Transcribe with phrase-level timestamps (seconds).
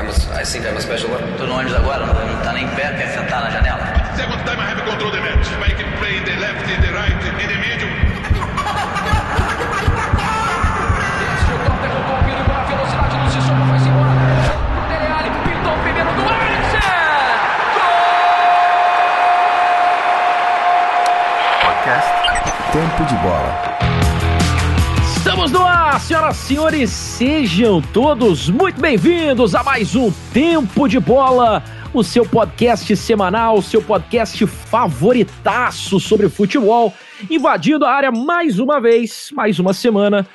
[0.00, 1.20] I'm a, I think I'm a special one.
[1.36, 3.84] Tô no ônibus agora, não, não tá nem em pé, quer sentar na janela?
[4.16, 5.46] Second time I have control the match.
[5.60, 7.90] I can play in the left, in the right, in the middle.
[22.72, 23.69] Tempo de Bola.
[26.06, 31.62] Senhoras e senhores, sejam todos muito bem-vindos a mais um Tempo de Bola,
[31.94, 36.92] o seu podcast semanal, o seu podcast favoritaço sobre futebol,
[37.30, 40.26] invadindo a área mais uma vez, mais uma semana,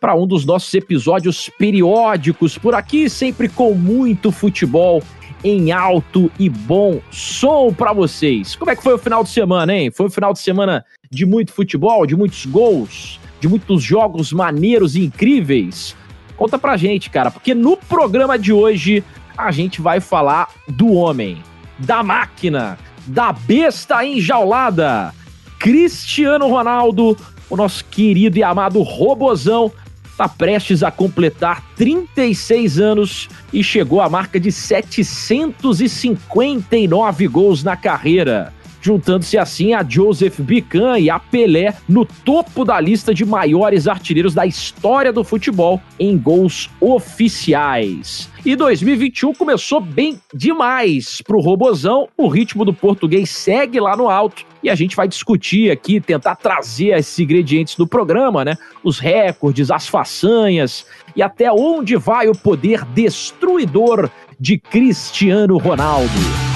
[0.00, 5.02] para um dos nossos episódios periódicos por aqui, sempre com muito futebol
[5.44, 8.54] em alto e bom som para vocês.
[8.54, 9.90] Como é que foi o final de semana, hein?
[9.90, 14.94] Foi um final de semana de muito futebol, de muitos gols, de muitos jogos maneiros
[14.94, 15.96] e incríveis?
[16.36, 19.02] Conta pra gente, cara, porque no programa de hoje
[19.36, 21.42] a gente vai falar do homem,
[21.76, 25.12] da máquina, da besta enjaulada,
[25.58, 27.16] Cristiano Ronaldo,
[27.50, 29.72] o nosso querido e amado robozão,
[30.04, 38.52] está prestes a completar 36 anos e chegou à marca de 759 gols na carreira
[38.82, 44.34] juntando-se assim a Joseph Bican e a Pelé no topo da lista de maiores artilheiros
[44.34, 48.28] da história do futebol em gols oficiais.
[48.44, 52.08] E 2021 começou bem demais pro Robozão.
[52.16, 56.34] O ritmo do português segue lá no alto e a gente vai discutir aqui, tentar
[56.34, 58.56] trazer esses ingredientes do programa, né?
[58.82, 64.10] Os recordes, as façanhas e até onde vai o poder destruidor
[64.40, 66.51] de Cristiano Ronaldo.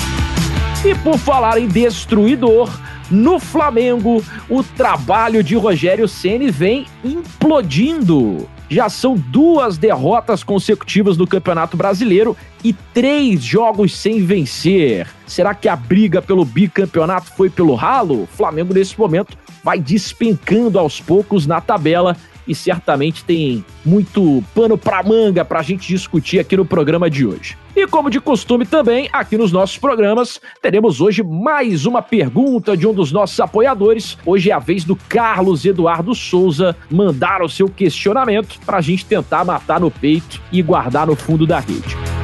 [0.85, 2.71] E por falar em destruidor,
[3.11, 8.49] no Flamengo, o trabalho de Rogério Ceni vem implodindo.
[8.69, 15.09] Já são duas derrotas consecutivas no Campeonato Brasileiro e três jogos sem vencer.
[15.27, 18.23] Será que a briga pelo bicampeonato foi pelo ralo?
[18.23, 22.17] O Flamengo, nesse momento, vai despencando aos poucos na tabela
[22.47, 27.27] e certamente tem muito pano para manga para a gente discutir aqui no programa de
[27.27, 27.57] hoje.
[27.75, 32.87] E como de costume também, aqui nos nossos programas, teremos hoje mais uma pergunta de
[32.87, 34.17] um dos nossos apoiadores.
[34.25, 39.05] Hoje é a vez do Carlos Eduardo Souza mandar o seu questionamento para a gente
[39.05, 42.16] tentar matar no peito e guardar no fundo da rede.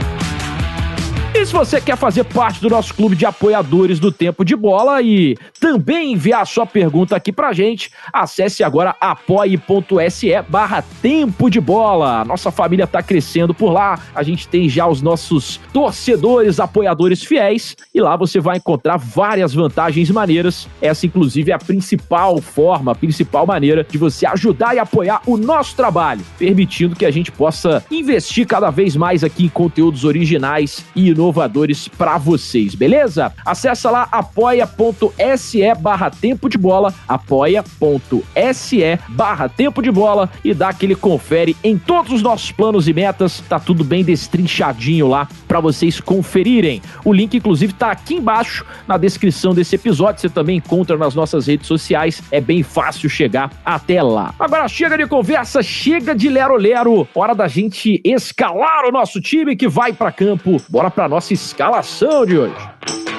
[1.34, 5.00] E se você quer fazer parte do nosso clube de apoiadores do Tempo de Bola
[5.00, 12.22] e também enviar sua pergunta aqui pra gente, acesse agora apoie.se barra Tempo de Bola.
[12.26, 17.76] Nossa família tá crescendo por lá, a gente tem já os nossos torcedores, apoiadores fiéis
[17.94, 20.69] e lá você vai encontrar várias vantagens maneiras.
[20.82, 25.38] Essa, inclusive, é a principal forma, a principal maneira de você ajudar e apoiar o
[25.38, 30.84] nosso trabalho, permitindo que a gente possa investir cada vez mais aqui em conteúdos originais
[30.94, 33.33] e inovadores para vocês, beleza?
[33.47, 40.97] Acesse lá apoia.se barra tempo de bola, apoia.se barra tempo de bola e dá aquele
[40.97, 46.00] confere em todos os nossos planos e metas, tá tudo bem destrinchadinho lá para vocês
[46.00, 46.80] conferirem.
[47.04, 51.46] O link, inclusive, tá aqui embaixo na descrição desse episódio, você também encontra nas nossas
[51.46, 54.34] redes sociais, é bem fácil chegar até lá.
[54.38, 59.68] Agora chega de conversa, chega de lero-lero, hora da gente escalar o nosso time que
[59.68, 60.56] vai para campo.
[60.70, 63.11] Bora para nossa escalação de hoje.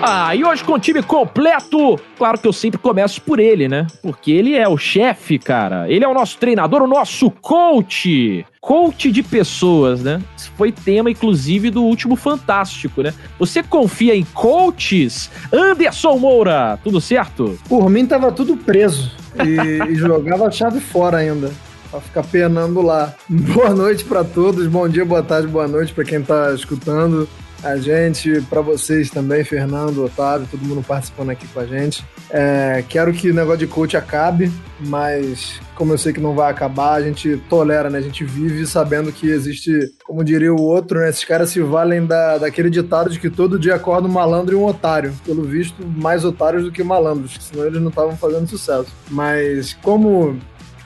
[0.00, 3.86] Ah, e hoje com o time completo, claro que eu sempre começo por ele, né?
[4.00, 5.90] Porque ele é o chefe, cara.
[5.90, 8.46] Ele é o nosso treinador, o nosso coach.
[8.60, 10.22] Coach de pessoas, né?
[10.36, 13.12] Isso foi tema, inclusive, do último Fantástico, né?
[13.40, 15.30] Você confia em coaches?
[15.52, 17.58] Anderson Moura, tudo certo?
[17.68, 19.10] Por mim tava tudo preso
[19.44, 21.50] e, e jogava a chave fora ainda.
[21.90, 23.14] Pra ficar penando lá.
[23.28, 27.28] Boa noite para todos, bom dia, boa tarde, boa noite para quem tá escutando
[27.62, 32.04] a gente, para vocês também, Fernando, Otávio, todo mundo participando aqui com a gente.
[32.30, 36.50] É, quero que o negócio de coach acabe, mas como eu sei que não vai
[36.50, 37.98] acabar, a gente tolera, né?
[37.98, 41.08] A gente vive sabendo que existe, como diria o outro, né?
[41.08, 44.58] Esses caras se valem da, daquele ditado de que todo dia acorda um malandro e
[44.58, 45.12] um otário.
[45.24, 48.88] Pelo visto, mais otários do que malandros, senão eles não estavam fazendo sucesso.
[49.10, 50.38] Mas como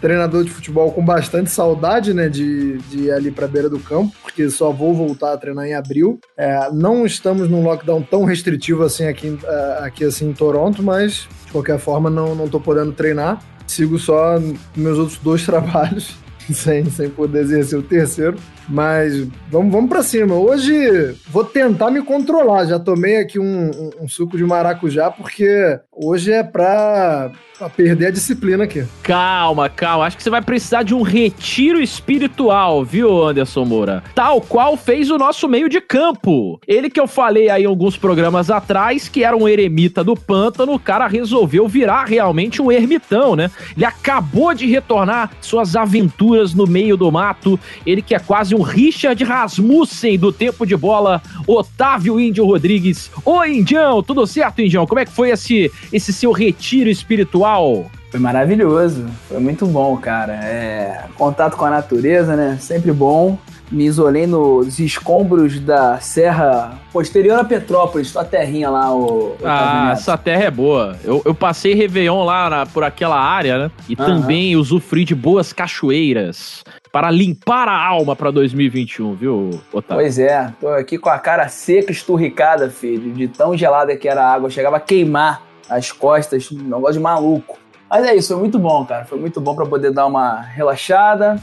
[0.02, 3.78] treinador de futebol com bastante saudade, né, de, de ir ali para a beira do
[3.78, 6.19] campo, porque só vou voltar a treinar em abril.
[6.37, 11.28] É, não estamos num lockdown tão restritivo assim aqui, é, aqui assim em Toronto, mas
[11.46, 13.40] de qualquer forma não não tô podendo treinar.
[13.64, 14.38] Sigo só
[14.76, 16.16] meus outros dois trabalhos
[16.52, 18.37] sem, sem poder exercer o terceiro.
[18.68, 20.34] Mas vamos, vamos para cima.
[20.34, 22.66] Hoje vou tentar me controlar.
[22.66, 27.30] Já tomei aqui um, um, um, suco de maracujá, porque Hoje é pra
[27.76, 28.82] perder a disciplina aqui.
[29.02, 30.06] Calma, calma.
[30.06, 34.02] Acho que você vai precisar de um retiro espiritual, viu, Anderson Moura?
[34.14, 36.58] Tal qual fez o nosso meio de campo.
[36.66, 40.78] Ele que eu falei aí alguns programas atrás, que era um eremita do pântano, o
[40.78, 43.50] cara resolveu virar realmente um ermitão, né?
[43.76, 47.60] Ele acabou de retornar suas aventuras no meio do mato.
[47.84, 53.10] Ele que é quase um Richard Rasmussen do tempo de bola, Otávio Índio Rodrigues.
[53.25, 54.87] Ô, Indião, tudo certo, Indião?
[54.87, 57.90] Como é que foi esse, esse seu retiro espiritual?
[58.10, 60.34] Foi maravilhoso, foi muito bom, cara.
[60.34, 62.58] É, contato com a natureza, né?
[62.60, 63.38] Sempre bom.
[63.70, 69.34] Me isolei nos escombros da serra posterior a Petrópolis, tua terrinha lá, o.
[69.43, 70.94] ah, essa terra é boa.
[71.02, 73.70] Eu, eu passei Réveillon lá na, por aquela área, né?
[73.88, 74.05] E uhum.
[74.05, 80.02] também usufruí de boas cachoeiras para limpar a alma para 2021, viu, Otávio?
[80.02, 84.22] Pois é, tô aqui com a cara seca, esturricada, filho, de tão gelada que era
[84.22, 84.50] a água.
[84.50, 87.58] Chegava a queimar as costas, um negócio de maluco.
[87.88, 89.06] Mas é isso, foi muito bom, cara.
[89.06, 91.40] Foi muito bom para poder dar uma relaxada.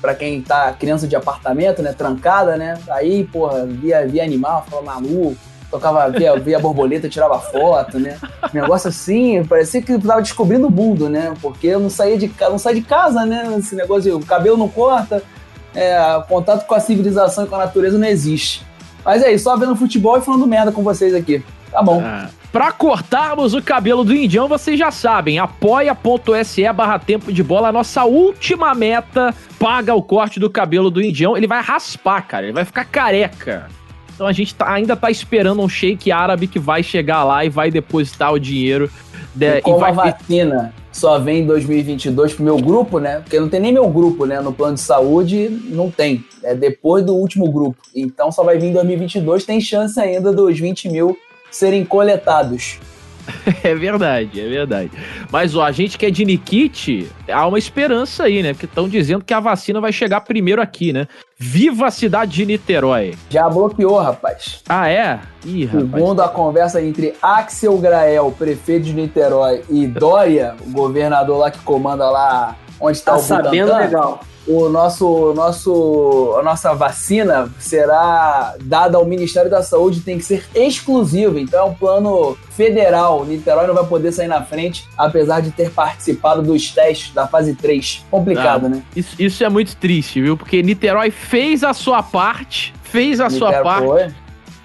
[0.00, 2.78] para quem tá criança de apartamento, né, trancada, né?
[2.88, 5.36] Aí, porra, via, via animal, ficava maluco.
[5.70, 8.18] Tocava, via, via borboleta, tirava foto, né?
[8.52, 11.34] Negócio assim, parecia que tava descobrindo o mundo, né?
[11.42, 13.54] Porque eu não saía de casa, não saía de casa, né?
[13.58, 15.22] Esse negócio, de, o cabelo não corta,
[15.74, 15.98] é,
[16.28, 18.64] contato com a civilização e com a natureza não existe.
[19.04, 21.44] Mas é isso, só vendo futebol e falando merda com vocês aqui.
[21.70, 22.02] Tá bom.
[22.04, 22.28] Ah.
[22.56, 27.72] Pra cortarmos o cabelo do Indião, vocês já sabem, apoia.se barra tempo de bola, a
[27.72, 32.54] nossa última meta, paga o corte do cabelo do Indião, ele vai raspar, cara, ele
[32.54, 33.68] vai ficar careca.
[34.16, 37.50] Então a gente tá, ainda tá esperando um shake árabe que vai chegar lá e
[37.50, 38.90] vai depositar o dinheiro.
[39.34, 39.90] De, e como e vai...
[39.90, 43.20] a vacina só vem em 2022 pro meu grupo, né?
[43.20, 44.40] Porque não tem nem meu grupo, né?
[44.40, 46.24] No plano de saúde, não tem.
[46.42, 47.76] É depois do último grupo.
[47.94, 51.16] Então só vai vir em 2022, tem chance ainda dos 20 mil
[51.50, 52.78] serem coletados.
[53.62, 54.90] É verdade, é verdade.
[55.30, 58.52] Mas ó, a gente que é de Nikit, há uma esperança aí, né?
[58.52, 61.08] Porque estão dizendo que a vacina vai chegar primeiro aqui, né?
[61.38, 63.14] Viva a cidade de Niterói!
[63.30, 64.62] Já bloqueou, rapaz.
[64.68, 65.20] Ah, é?
[65.44, 65.90] Ih, rapaz.
[65.90, 71.58] Segundo a conversa entre Axel Grael, prefeito de Niterói, e Dória, o governador lá que
[71.60, 78.54] comanda lá onde está tá o sabendo legal o nosso, nosso, a nossa vacina será
[78.62, 81.40] dada ao Ministério da Saúde, tem que ser exclusiva.
[81.40, 83.24] Então é um plano federal.
[83.24, 87.54] Niterói não vai poder sair na frente, apesar de ter participado dos testes da fase
[87.54, 88.04] 3.
[88.10, 88.82] Complicado, ah, né?
[88.94, 90.36] Isso, isso é muito triste, viu?
[90.36, 94.08] Porque Niterói fez a sua parte, fez a Niterói sua parte, foi.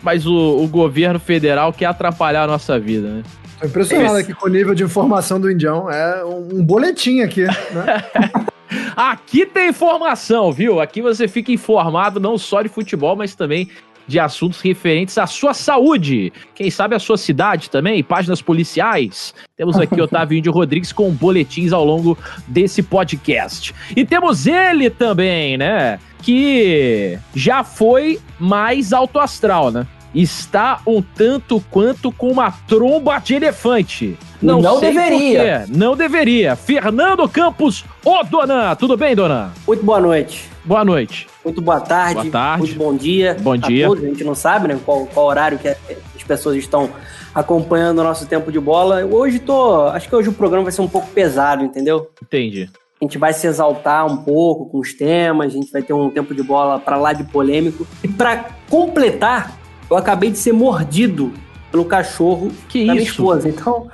[0.03, 3.23] mas o, o governo federal quer atrapalhar a nossa vida, né?
[3.61, 5.89] Tô impressionado aqui com o nível de informação do Indião.
[5.89, 8.03] É um, um boletim aqui, né?
[8.95, 10.79] Aqui tem informação, viu?
[10.79, 13.69] Aqui você fica informado não só de futebol, mas também
[14.07, 16.31] de assuntos referentes à sua saúde.
[16.55, 19.33] Quem sabe a sua cidade também, páginas policiais.
[19.55, 22.17] Temos aqui Otávio Índio Rodrigues com boletins ao longo
[22.47, 23.73] desse podcast.
[23.95, 25.99] E temos ele também, né?
[26.21, 29.85] Que já foi mais alto astral, né?
[30.13, 34.17] Está um tanto quanto com uma tromba de elefante.
[34.41, 35.65] Não, não deveria.
[35.69, 36.55] Não deveria.
[36.55, 38.75] Fernando Campos, ô Dona.
[38.75, 39.53] Tudo bem, Dona?
[39.65, 40.49] Muito boa noite.
[40.65, 41.27] Boa noite.
[41.43, 42.15] Muito boa tarde.
[42.15, 42.59] Boa tarde.
[42.59, 43.37] Muito bom dia.
[43.39, 43.87] Bom dia.
[43.87, 44.03] Todos.
[44.03, 46.89] A gente não sabe, né, qual, qual horário que as pessoas estão
[47.33, 49.05] acompanhando o nosso tempo de bola.
[49.05, 49.87] Hoje tô.
[49.87, 52.11] Acho que hoje o programa vai ser um pouco pesado, entendeu?
[52.21, 52.69] Entendi.
[53.01, 56.11] A gente vai se exaltar um pouco com os temas, a gente vai ter um
[56.11, 57.87] tempo de bola para lá de polêmico.
[58.03, 59.57] E para completar,
[59.91, 61.33] eu acabei de ser mordido
[61.69, 62.91] pelo cachorro que da isso?
[62.93, 63.49] minha esposa.
[63.49, 63.87] Então,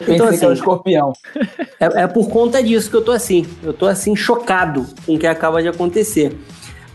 [0.00, 1.12] então, assim, é um escorpião.
[1.78, 3.46] É, é, por conta disso que eu tô assim.
[3.62, 6.36] Eu tô assim, chocado com o que acaba de acontecer.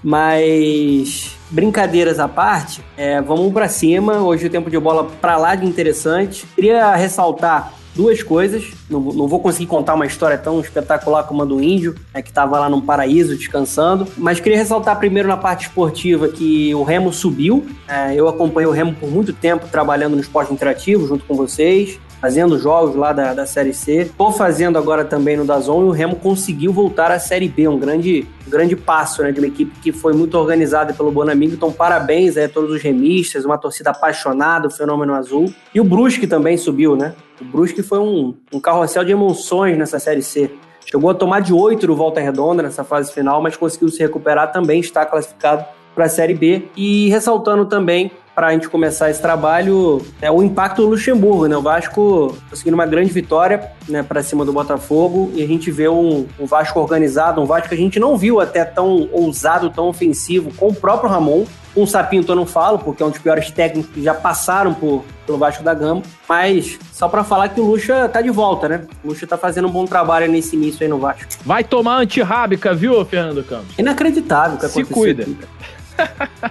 [0.03, 4.21] Mas, brincadeiras à parte, é, vamos para cima.
[4.21, 6.47] Hoje o tempo de bola para lá de interessante.
[6.55, 8.65] Queria ressaltar duas coisas.
[8.89, 12.29] Não, não, vou conseguir contar uma história tão espetacular como a do índio, né, que
[12.29, 14.07] estava lá num paraíso descansando.
[14.17, 17.65] Mas queria ressaltar primeiro na parte esportiva que o Remo subiu.
[17.87, 21.99] É, eu acompanhei o Remo por muito tempo trabalhando no esporte interativo junto com vocês
[22.25, 23.97] fazendo jogos lá da, da Série C.
[23.97, 27.77] Estou fazendo agora também no Dazon e o Remo conseguiu voltar à Série B, um
[27.77, 31.53] grande, um grande passo né, de uma equipe que foi muito organizada pelo Bonamigo.
[31.53, 35.53] Então, parabéns a todos os remistas, uma torcida apaixonada, o Fenômeno Azul.
[35.71, 37.13] E o Brusque também subiu, né?
[37.39, 40.49] O Brusque foi um, um carrossel de emoções nessa Série C.
[40.83, 44.51] Chegou a tomar de 8 no Volta Redonda nessa fase final, mas conseguiu se recuperar,
[44.51, 45.63] também está classificado
[45.93, 46.63] para a Série B.
[46.75, 51.55] E ressaltando também para a gente começar esse trabalho é o impacto do Luxemburgo, né?
[51.55, 55.87] O Vasco conseguindo uma grande vitória né, para cima do Botafogo e a gente vê
[55.87, 59.87] um, um, Vasco organizado, um Vasco que a gente não viu até tão ousado, tão
[59.87, 61.45] ofensivo com o próprio Ramon.
[61.75, 65.03] Um Sapinto eu não falo, porque é um dos piores técnicos que já passaram por,
[65.25, 66.01] pelo Vasco da Gama.
[66.27, 68.85] Mas só para falar que o Lucha tá de volta, né?
[69.03, 71.25] O Lucha tá fazendo um bom trabalho nesse início aí no Vasco.
[71.45, 73.77] Vai tomar antirrábica, viu, Fernando Campos?
[73.77, 75.23] Inacreditável o que Se cuida.
[75.23, 75.37] aqui,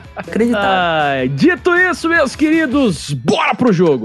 [0.14, 0.70] Inacreditável.
[0.70, 4.04] Ai, dito isso, meus queridos, bora pro jogo!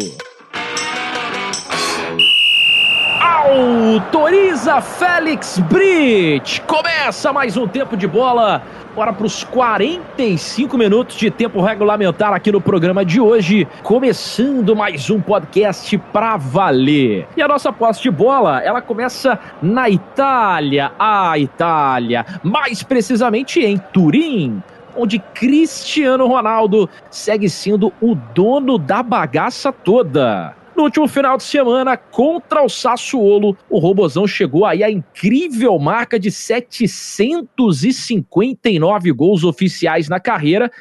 [3.21, 6.61] Autoriza Félix Brit!
[6.61, 8.63] Começa mais um tempo de bola.
[8.95, 13.67] Bora para os 45 minutos de tempo regulamentar aqui no programa de hoje.
[13.83, 17.27] Começando mais um podcast pra valer.
[17.37, 20.91] E a nossa posse de bola, ela começa na Itália.
[20.97, 24.61] A Itália, mais precisamente em Turim
[24.99, 30.53] onde Cristiano Ronaldo segue sendo o dono da bagaça toda.
[30.75, 36.17] No último final de semana, contra o Sassuolo, o Robozão chegou aí à incrível marca
[36.17, 40.71] de 759 gols oficiais na carreira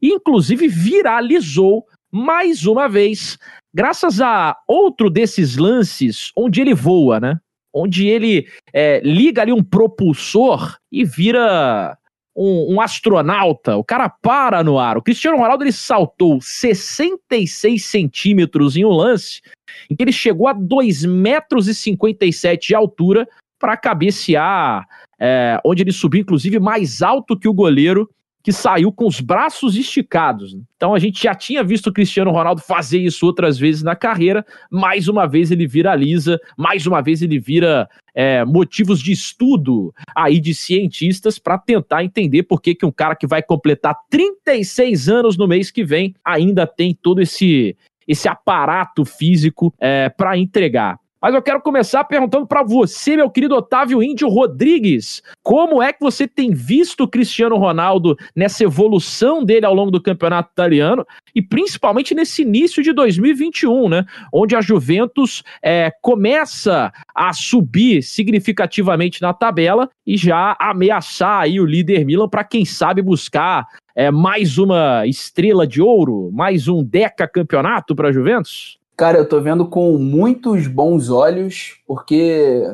[0.00, 3.36] e, inclusive, viralizou mais uma vez,
[3.74, 7.36] graças a outro desses lances onde ele voa, né?
[7.74, 11.97] Onde ele é, liga ali um propulsor e vira
[12.38, 14.96] um, um, astronauta, o cara para no ar.
[14.96, 19.42] O Cristiano Ronaldo ele saltou 66 centímetros em um lance
[19.90, 23.28] em que ele chegou a 2 metros 57 de altura
[23.58, 24.86] para cabecear,
[25.20, 28.08] é, onde ele subiu inclusive mais alto que o goleiro
[28.42, 30.56] que saiu com os braços esticados.
[30.76, 34.44] Então a gente já tinha visto o Cristiano Ronaldo fazer isso outras vezes na carreira,
[34.70, 40.40] mais uma vez ele viraliza, mais uma vez ele vira é, motivos de estudo aí
[40.40, 45.36] de cientistas para tentar entender por que, que um cara que vai completar 36 anos
[45.36, 47.76] no mês que vem ainda tem todo esse,
[48.06, 50.98] esse aparato físico é, para entregar.
[51.20, 56.00] Mas eu quero começar perguntando para você, meu querido Otávio Índio Rodrigues, como é que
[56.00, 61.42] você tem visto o Cristiano Ronaldo nessa evolução dele ao longo do campeonato italiano e
[61.42, 64.04] principalmente nesse início de 2021, né?
[64.32, 71.66] Onde a Juventus é, começa a subir significativamente na tabela e já ameaçar aí o
[71.66, 77.26] líder Milan para quem sabe buscar é, mais uma estrela de ouro, mais um deca
[77.26, 78.77] campeonato para a Juventus?
[78.98, 82.64] Cara, eu tô vendo com muitos bons olhos, porque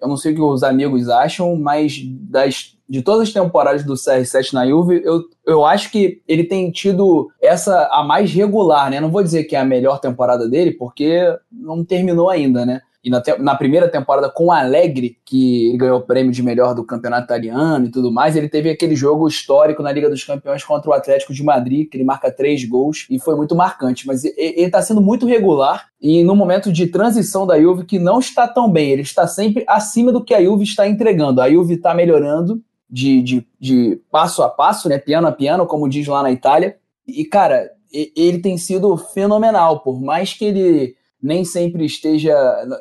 [0.00, 3.92] eu não sei o que os amigos acham, mas das, de todas as temporadas do
[3.92, 8.98] CR7 na Juve, eu, eu acho que ele tem tido essa a mais regular, né?
[8.98, 11.20] Não vou dizer que é a melhor temporada dele, porque
[11.52, 12.80] não terminou ainda, né?
[13.04, 16.74] E na, na primeira temporada com o Alegre, que ele ganhou o prêmio de melhor
[16.74, 20.64] do campeonato italiano e tudo mais, ele teve aquele jogo histórico na Liga dos Campeões
[20.64, 24.06] contra o Atlético de Madrid, que ele marca três gols e foi muito marcante.
[24.06, 28.18] Mas ele está sendo muito regular e no momento de transição da Juve que não
[28.18, 31.42] está tão bem, ele está sempre acima do que a Juve está entregando.
[31.42, 35.88] A Juve está melhorando de, de, de passo a passo, né, piano a piano, como
[35.90, 36.76] diz lá na Itália.
[37.06, 42.36] E, cara, ele tem sido fenomenal, por mais que ele nem sempre esteja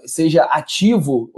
[0.06, 1.32] seja ativo,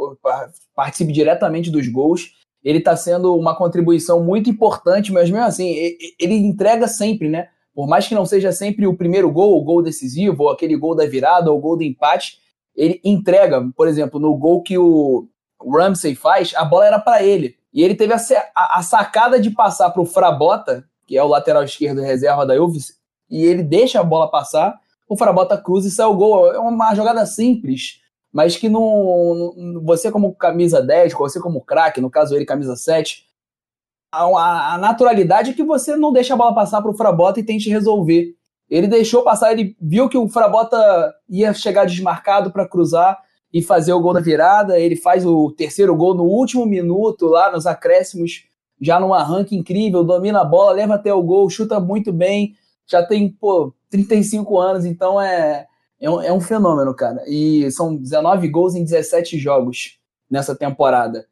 [0.75, 2.33] participe diretamente dos gols.
[2.63, 5.75] Ele está sendo uma contribuição muito importante, mas mesmo assim,
[6.19, 7.50] ele entrega sempre, né?
[7.75, 10.95] Por mais que não seja sempre o primeiro gol, o gol decisivo, ou aquele gol
[10.95, 12.39] da virada, ou o gol do empate,
[12.75, 13.62] ele entrega.
[13.77, 15.27] Por exemplo, no gol que o
[15.63, 17.55] Ramsey faz, a bola era para ele.
[17.71, 22.01] E ele teve a, sacada de passar para o Frabota, que é o lateral esquerdo
[22.01, 22.79] reserva da Juve,
[23.29, 26.51] e ele deixa a bola passar o Farabota cruza e sai o gol.
[26.51, 32.09] É uma jogada simples, mas que não, você como camisa 10, você como craque, no
[32.09, 33.25] caso ele camisa 7,
[34.12, 37.43] a, a, naturalidade é que você não deixa a bola passar para o Frabota e
[37.43, 38.33] tente resolver.
[38.69, 43.17] Ele deixou passar, ele viu que o Frabota ia chegar desmarcado para cruzar
[43.53, 44.79] e fazer o gol da virada.
[44.79, 48.45] Ele faz o terceiro gol no último minuto, lá nos acréscimos,
[48.81, 52.55] já num arranque incrível, domina a bola, leva até o gol, chuta muito bem.
[52.87, 55.65] Já tem, pô, 35 anos, então é,
[55.99, 57.23] é, um, é um fenômeno, cara.
[57.27, 59.97] E são 19 gols em 17 jogos
[60.29, 61.25] nessa temporada.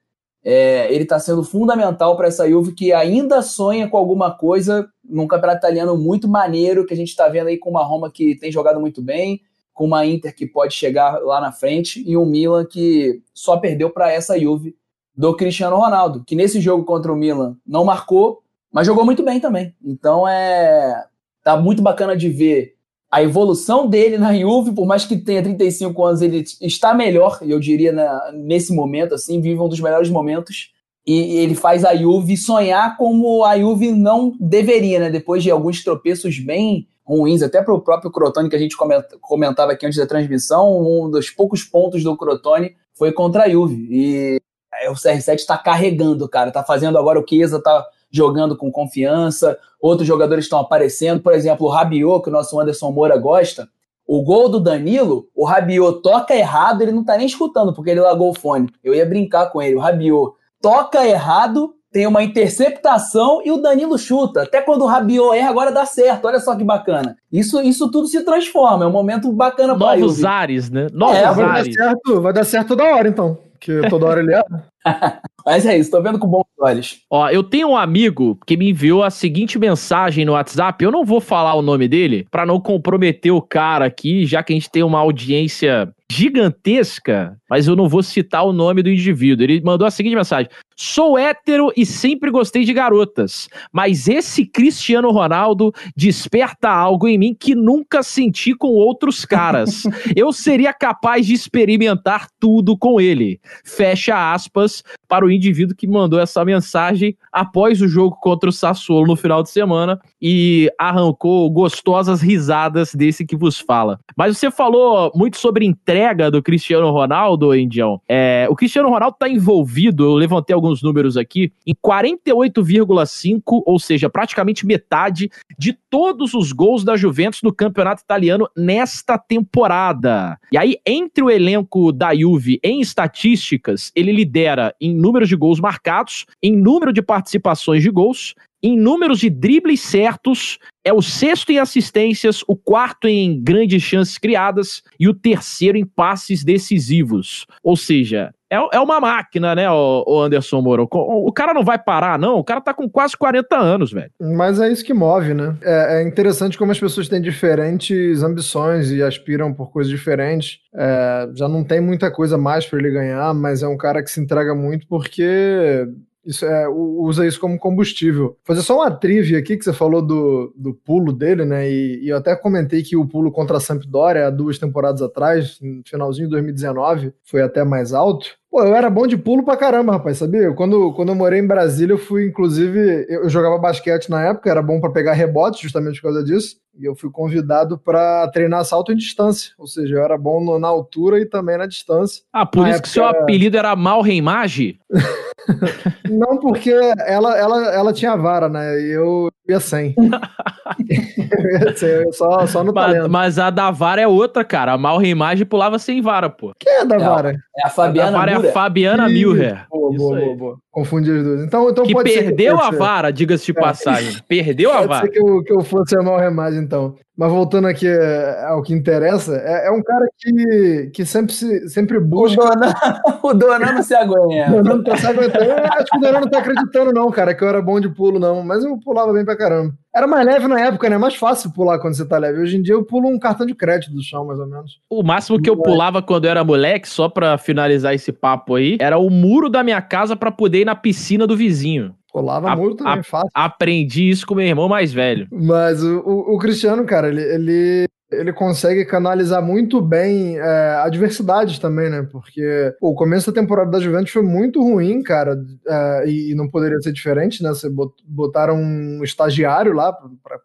[0.43, 5.25] É, ele está sendo fundamental para essa Juve que ainda sonha com alguma coisa num
[5.25, 8.51] campeonato italiano muito maneiro que a gente está vendo aí com uma Roma que tem
[8.51, 9.41] jogado muito bem,
[9.74, 13.89] com uma Inter que pode chegar lá na frente e um Milan que só perdeu
[13.89, 14.75] para essa Juve
[15.15, 18.41] do Cristiano Ronaldo, que nesse jogo contra o Milan não marcou,
[18.72, 19.74] mas jogou muito bem também.
[19.81, 21.05] Então é
[21.44, 22.74] tá muito bacana de ver
[23.14, 27.60] a evolução dele na Juve, por mais que tenha 35 anos, ele está melhor, eu
[27.60, 30.72] diria, na, nesse momento, assim, vive um dos melhores momentos.
[31.06, 35.10] e ele faz a Juve sonhar como a Juve não deveria, né?
[35.12, 38.76] Depois de alguns tropeços bem ruins, até para o próprio Crotone que a gente
[39.22, 43.88] comentava aqui antes da transmissão, um dos poucos pontos do Crotone foi contra a Juve.
[43.92, 44.42] E
[44.90, 46.52] o CR7 está carregando, cara.
[46.52, 49.58] Tá fazendo agora o Chiesa, tá jogando com confiança.
[49.82, 51.20] Outros jogadores estão aparecendo.
[51.20, 53.67] Por exemplo, o Rabiot, que o nosso Anderson Moura gosta.
[54.05, 58.01] O gol do Danilo, o Rabiot toca errado, ele não tá nem escutando, porque ele
[58.01, 58.70] largou o fone.
[58.84, 59.75] Eu ia brincar com ele.
[59.75, 64.43] O Rabiot toca errado, tem uma interceptação e o Danilo chuta.
[64.43, 66.25] Até quando o Rabiot erra, agora dá certo.
[66.25, 67.17] Olha só que bacana.
[67.32, 68.84] Isso, isso tudo se transforma.
[68.84, 70.88] É um momento bacana para Novos ares, né?
[70.91, 71.74] Novos É, vai dar ares.
[71.75, 73.38] certo, vai dar certo toda hora, então.
[73.60, 74.65] Que toda hora ele erra.
[75.46, 77.02] Mas é isso, tô vendo com bons olhos.
[77.10, 80.84] Ó, eu tenho um amigo que me enviou a seguinte mensagem no WhatsApp.
[80.84, 84.54] Eu não vou falar o nome dele pra não comprometer o cara aqui, já que
[84.54, 89.44] a gente tem uma audiência gigantesca, mas eu não vou citar o nome do indivíduo.
[89.44, 95.12] Ele mandou a seguinte mensagem: Sou hétero e sempre gostei de garotas, mas esse Cristiano
[95.12, 99.84] Ronaldo desperta algo em mim que nunca senti com outros caras.
[100.16, 103.40] Eu seria capaz de experimentar tudo com ele.
[103.66, 104.73] Fecha aspas
[105.08, 109.44] para o indivíduo que mandou essa mensagem após o jogo contra o Sassuolo no final
[109.44, 114.00] de semana e arrancou gostosas risadas desse que vos fala.
[114.15, 118.01] Mas você falou muito sobre entrega do Cristiano Ronaldo, Indião.
[118.08, 124.10] É, o Cristiano Ronaldo está envolvido, eu levantei alguns números aqui, em 48,5, ou seja,
[124.10, 130.39] praticamente metade de todos os gols da Juventus no campeonato italiano nesta temporada.
[130.51, 135.60] E aí, entre o elenco da Juve em estatísticas, ele lidera em número de gols
[135.60, 141.51] marcados, em número de participações de gols, em números de dribles certos, é o sexto
[141.51, 147.46] em assistências, o quarto em grandes chances criadas e o terceiro em passes decisivos.
[147.62, 150.88] Ou seja, é, é uma máquina, né, o, o Anderson Moro?
[150.91, 152.38] O, o cara não vai parar, não.
[152.38, 154.12] O cara tá com quase 40 anos, velho.
[154.19, 155.55] Mas é isso que move, né?
[155.62, 160.60] É, é interessante como as pessoas têm diferentes ambições e aspiram por coisas diferentes.
[160.75, 164.12] É, já não tem muita coisa mais para ele ganhar, mas é um cara que
[164.12, 165.88] se entrega muito porque
[166.25, 168.38] isso é, usa isso como combustível.
[168.43, 171.69] Fazer só uma trivia aqui que você falou do, do pulo dele, né?
[171.69, 175.60] E, e eu até comentei que o pulo contra a Sampdoria há duas temporadas atrás,
[175.62, 178.38] no finalzinho de 2019, foi até mais alto.
[178.53, 180.53] Pô, eu era bom de pulo pra caramba, rapaz, sabia?
[180.53, 184.62] Quando, quando eu morei em Brasília, eu fui, inclusive, eu, jogava basquete na época, era
[184.62, 186.57] bom pra pegar rebote, justamente por causa disso.
[186.79, 189.53] E eu fui convidado pra treinar salto em distância.
[189.57, 192.22] Ou seja, eu era bom no- na altura e também na distância.
[192.31, 194.79] Ah, por Na isso que seu época- apelido era Malreimage?
[196.07, 196.72] Não, porque
[197.07, 198.79] ela, ela, ela tinha vara, né?
[198.81, 199.94] E eu ia sem.
[199.98, 203.10] eu ia sem, eu só, só no Mas, talento.
[203.12, 204.74] mas a da vara é outra, cara.
[204.74, 206.53] A Malreimage pulava sem vara, pô.
[206.60, 207.32] Quem é da É, vara?
[207.32, 208.51] É a A da Fabiana vara é a.
[208.51, 209.66] Fabiana Milher.
[209.70, 210.58] Boa, boa, boa, boa.
[210.74, 211.42] Confundi as duas.
[211.44, 214.20] Então, então Que pode ser perdeu eu a fosse- vara, diga-se de passagem.
[214.27, 215.01] Perdeu a Pode vara.
[215.05, 216.96] ser que eu, que eu fosse a mal remagem, então.
[217.16, 221.70] Mas voltando aqui é, ao que interessa, é, é um cara que, que sempre, se-
[221.70, 222.42] sempre O busca.
[222.42, 222.74] Donan,
[223.24, 224.51] o Donan não se aguenta.
[224.51, 225.46] O Donan não tá se aguentando.
[225.46, 227.90] Eu acho que o Donan não tá acreditando, não, cara, que eu era bom de
[227.90, 228.42] pulo, não.
[228.44, 229.72] Mas eu pulava bem pra caramba.
[229.96, 230.98] Era mais leve na época, né?
[230.98, 232.40] Mais fácil pular quando você tá leve.
[232.42, 234.79] Hoje em dia eu pulo um cartão de crédito do chão, mais ou menos.
[234.90, 238.77] O máximo que eu pulava quando eu era moleque, só pra finalizar esse papo aí,
[238.82, 241.94] era o muro da minha casa pra poder ir na piscina do vizinho.
[242.12, 243.29] Pulava A- muito também, a- fácil.
[243.34, 245.27] Aprendi isso com meu irmão mais velho.
[245.32, 247.88] Mas o, o, o Cristiano, cara, ele, ele,
[248.20, 252.08] ele consegue canalizar muito bem é, adversidades também, né?
[252.12, 256.36] Porque pô, o começo da temporada da Juventus foi muito ruim, cara, é, e, e
[256.36, 257.50] não poderia ser diferente, né?
[257.50, 259.92] Você bot- botaram um estagiário lá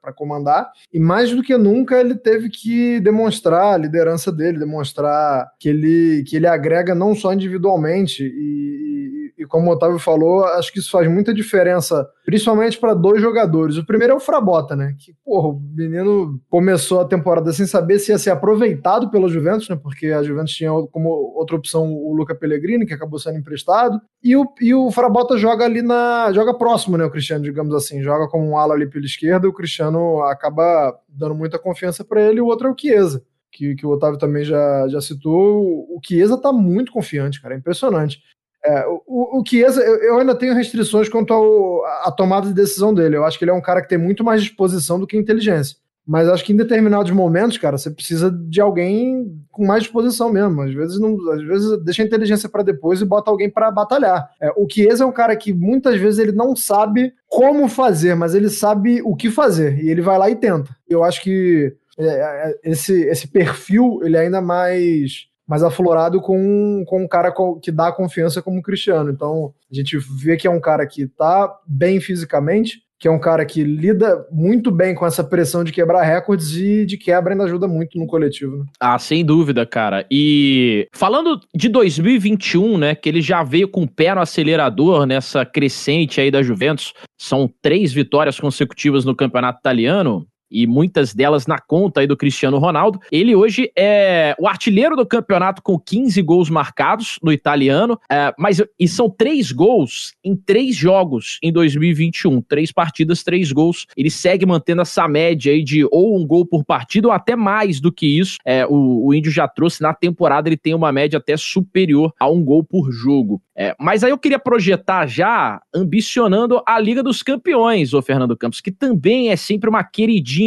[0.02, 5.46] para comandar, e mais do que nunca ele teve que demonstrar a liderança dele, demonstrar
[5.58, 10.44] que ele, que ele agrega não só individualmente e, e- e como o Otávio falou,
[10.44, 13.76] acho que isso faz muita diferença, principalmente para dois jogadores.
[13.76, 14.94] O primeiro é o Frabota, né?
[14.98, 19.68] Que, porra, o menino começou a temporada sem saber se ia ser aproveitado pela Juventus,
[19.68, 19.76] né?
[19.76, 24.00] Porque a Juventus tinha como outra opção o Luca Pellegrini, que acabou sendo emprestado.
[24.22, 26.32] E o, e o Frabota joga ali na.
[26.32, 27.04] joga próximo, né?
[27.04, 28.02] O Cristiano, digamos assim.
[28.02, 32.22] Joga como um ala ali pela esquerda, e o Cristiano acaba dando muita confiança para
[32.22, 33.22] ele, o outro é o Chiesa.
[33.50, 37.54] Que, que o Otávio também já, já citou, o o Chiesa tá muito confiante, cara,
[37.54, 38.22] é impressionante.
[38.64, 42.92] É, o, o- Chiesa, eu, eu ainda tenho restrições quanto ao, à tomada de decisão
[42.92, 43.16] dele.
[43.16, 45.76] Eu acho que ele é um cara que tem muito mais disposição do que inteligência.
[46.06, 50.62] Mas acho que em determinados momentos, cara, você precisa de alguém com mais disposição mesmo.
[50.62, 54.26] Às vezes, não, às vezes deixa a inteligência para depois e bota alguém para batalhar.
[54.40, 58.34] É, o Chiesa é um cara que muitas vezes ele não sabe como fazer, mas
[58.34, 59.78] ele sabe o que fazer.
[59.84, 60.74] E ele vai lá e tenta.
[60.88, 66.84] Eu acho que é, é, esse, esse perfil ele é ainda mais mas aflorado com,
[66.86, 67.32] com um cara
[67.62, 69.10] que dá confiança como o Cristiano.
[69.10, 73.18] Então, a gente vê que é um cara que tá bem fisicamente, que é um
[73.18, 77.44] cara que lida muito bem com essa pressão de quebrar recordes e de quebra ainda
[77.44, 78.58] ajuda muito no coletivo.
[78.58, 78.64] Né?
[78.78, 80.04] Ah, sem dúvida, cara.
[80.10, 85.46] E falando de 2021, né, que ele já veio com o pé no acelerador nessa
[85.46, 91.58] crescente aí da Juventus, são três vitórias consecutivas no campeonato italiano e muitas delas na
[91.58, 93.00] conta aí do Cristiano Ronaldo.
[93.10, 98.62] Ele hoje é o artilheiro do campeonato com 15 gols marcados no italiano, é, mas
[98.78, 103.86] e são três gols em três jogos em 2021, três partidas, três gols.
[103.96, 107.80] Ele segue mantendo essa média aí de ou um gol por partida ou até mais
[107.80, 108.36] do que isso.
[108.44, 112.28] É, o, o Índio já trouxe na temporada, ele tem uma média até superior a
[112.28, 113.40] um gol por jogo.
[113.56, 118.60] É, mas aí eu queria projetar já ambicionando a Liga dos Campeões, o Fernando Campos,
[118.60, 120.37] que também é sempre uma queridinha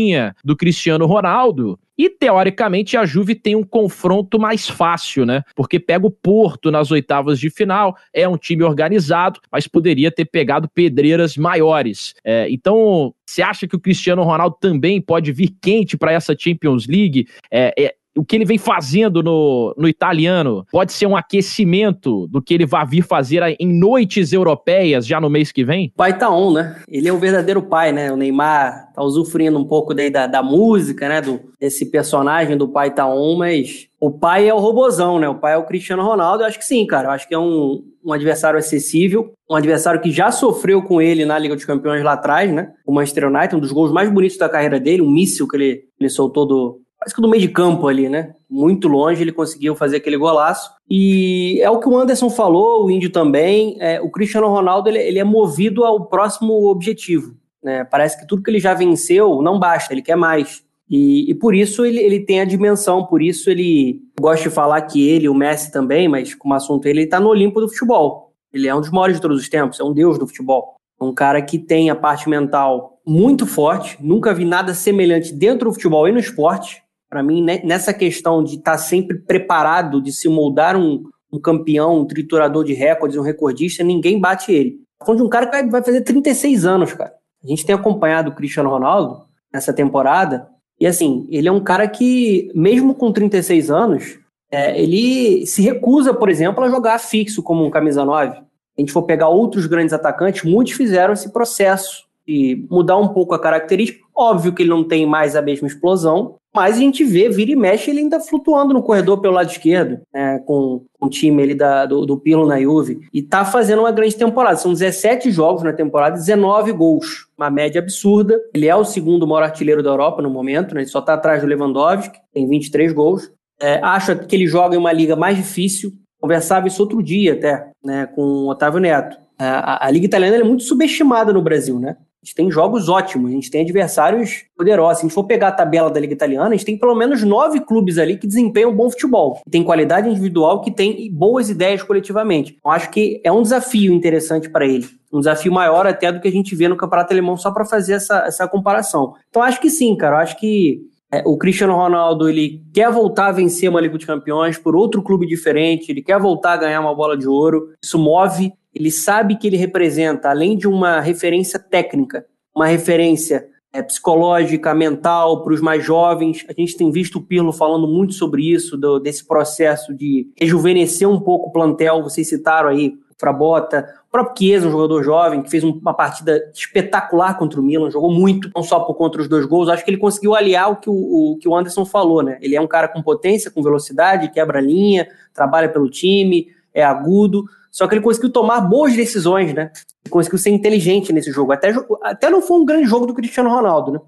[0.43, 1.79] do Cristiano Ronaldo.
[1.97, 5.43] E teoricamente a Juve tem um confronto mais fácil, né?
[5.55, 10.25] Porque pega o Porto nas oitavas de final, é um time organizado, mas poderia ter
[10.25, 12.15] pegado pedreiras maiores.
[12.23, 16.87] É, então, você acha que o Cristiano Ronaldo também pode vir quente para essa Champions
[16.87, 17.27] League?
[17.51, 22.41] É, é, o que ele vem fazendo no, no italiano pode ser um aquecimento do
[22.41, 25.91] que ele vai vir fazer em noites europeias já no mês que vem?
[25.95, 26.81] Pai tá on, né?
[26.87, 28.11] Ele é o verdadeiro pai, né?
[28.11, 31.21] O Neymar tá usufruindo um pouco daí da, da música, né?
[31.21, 35.29] Do, desse personagem do pai tá on, mas o pai é o robozão, né?
[35.29, 36.43] O pai é o Cristiano Ronaldo.
[36.43, 37.07] Eu acho que sim, cara.
[37.07, 41.23] Eu acho que é um, um adversário acessível, um adversário que já sofreu com ele
[41.23, 42.71] na Liga dos Campeões lá atrás, né?
[42.85, 45.83] O Manchester United, um dos gols mais bonitos da carreira dele, um míssil que ele,
[45.99, 48.35] ele soltou do, quase que do meio de campo ali, né?
[48.47, 50.71] Muito longe ele conseguiu fazer aquele golaço.
[50.87, 53.75] E é o que o Anderson falou, o Índio também.
[53.79, 57.35] É, o Cristiano Ronaldo ele, ele, é movido ao próximo objetivo.
[57.63, 57.83] Né?
[57.85, 60.63] Parece que tudo que ele já venceu não basta, ele quer mais.
[60.87, 64.81] E, e por isso ele, ele tem a dimensão, por isso ele gosta de falar
[64.81, 68.33] que ele, o Messi também, mas como assunto ele, está no Olimpo do futebol.
[68.53, 70.75] Ele é um dos maiores de todos os tempos, é um deus do futebol.
[70.99, 75.73] Um cara que tem a parte mental muito forte, nunca vi nada semelhante dentro do
[75.73, 76.80] futebol e no esporte.
[77.11, 81.37] Para mim, né, nessa questão de estar tá sempre preparado, de se moldar um, um
[81.37, 84.77] campeão, um triturador de recordes, um recordista, ninguém bate ele.
[85.05, 87.11] Falando de um cara que vai fazer 36 anos, cara.
[87.43, 90.47] A gente tem acompanhado o Cristiano Ronaldo nessa temporada,
[90.79, 94.17] e assim, ele é um cara que, mesmo com 36 anos,
[94.49, 98.35] é, ele se recusa, por exemplo, a jogar fixo como um camisa 9.
[98.35, 98.41] Se
[98.77, 103.35] a gente for pegar outros grandes atacantes, muitos fizeram esse processo de mudar um pouco
[103.35, 103.99] a característica.
[104.15, 107.55] Óbvio que ele não tem mais a mesma explosão, mas a gente vê, vira e
[107.55, 111.85] mexe, ele ainda flutuando no corredor pelo lado esquerdo, né, com, o time ele da,
[111.85, 112.99] do, do Pirlo na Juve.
[113.11, 114.57] E tá fazendo uma grande temporada.
[114.57, 117.27] São 17 jogos na temporada, 19 gols.
[117.35, 118.39] Uma média absurda.
[118.53, 120.81] Ele é o segundo maior artilheiro da Europa no momento, né?
[120.81, 123.31] Ele só tá atrás do Lewandowski, tem 23 gols.
[123.59, 125.91] É, acho que ele joga em uma liga mais difícil.
[126.19, 129.17] Conversava isso outro dia até, né, com o Otávio Neto.
[129.39, 131.97] É, a, a Liga Italiana é muito subestimada no Brasil, né?
[132.21, 134.99] A gente tem jogos ótimos, a gente tem adversários poderosos.
[134.99, 137.23] Se a gente for pegar a tabela da Liga Italiana, a gente tem pelo menos
[137.23, 139.41] nove clubes ali que desempenham bom futebol.
[139.49, 142.59] Tem qualidade individual que tem boas ideias coletivamente.
[142.63, 144.87] Eu acho que é um desafio interessante para ele.
[145.11, 147.93] Um desafio maior até do que a gente vê no Campeonato Alemão, só para fazer
[147.93, 149.15] essa, essa comparação.
[149.27, 150.17] Então acho que sim, cara.
[150.17, 154.05] Eu acho que é, o Cristiano Ronaldo ele quer voltar a vencer uma Liga dos
[154.05, 157.73] Campeões por outro clube diferente, ele quer voltar a ganhar uma bola de ouro.
[157.83, 163.81] Isso move ele sabe que ele representa, além de uma referência técnica, uma referência é,
[163.81, 166.45] psicológica, mental para os mais jovens.
[166.47, 171.09] A gente tem visto o Pirlo falando muito sobre isso, do, desse processo de rejuvenescer
[171.09, 172.01] um pouco o plantel.
[172.01, 177.37] Vocês citaram aí Frabota, o próprio Chiesa, um jogador jovem, que fez uma partida espetacular
[177.37, 179.69] contra o Milan, jogou muito, não só por contra os dois gols.
[179.69, 182.37] Acho que ele conseguiu aliar o que o, o, que o Anderson falou, né?
[182.41, 187.45] Ele é um cara com potência, com velocidade, quebra linha, trabalha pelo time, é agudo
[187.71, 189.71] só que ele conseguiu tomar boas decisões, né?
[190.03, 191.53] Ele conseguiu ser inteligente nesse jogo.
[191.53, 193.99] Até, até não foi um grande jogo do Cristiano Ronaldo, né?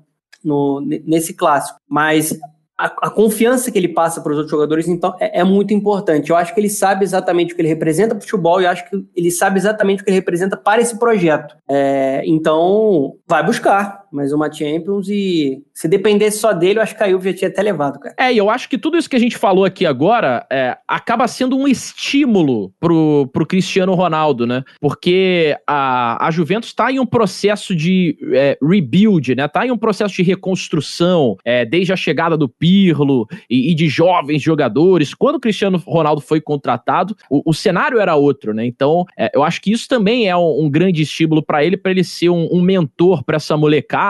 [0.43, 1.79] No, nesse clássico.
[1.87, 2.37] Mas
[2.83, 6.29] a, a, confiança que ele passa para os outros jogadores, então, é, é, muito importante.
[6.29, 8.89] Eu acho que ele sabe exatamente o que ele representa para o futebol e acho
[8.89, 11.55] que ele sabe exatamente o que ele representa para esse projeto.
[11.69, 17.04] É, então, vai buscar mais uma Champions e se dependesse só dele, eu acho que
[17.04, 18.15] a Juve já tinha até levado, cara.
[18.17, 21.28] É, e eu acho que tudo isso que a gente falou aqui agora é, acaba
[21.28, 24.63] sendo um estímulo pro, pro Cristiano Ronaldo, né?
[24.80, 29.47] Porque a, a Juventus está em um processo de é, rebuild, né?
[29.47, 33.88] Tá em um processo de reconstrução, é, desde a chegada do Pirlo e, e, de
[33.88, 35.15] jovens jogadores.
[35.15, 38.63] Quando o Cristiano Ronaldo foi contratado, o, o cenário era outro, né?
[38.63, 41.91] Então, é, eu acho que isso também é um, um grande estímulo para ele, para
[41.91, 44.02] ele ser um, um mentor para essa molecada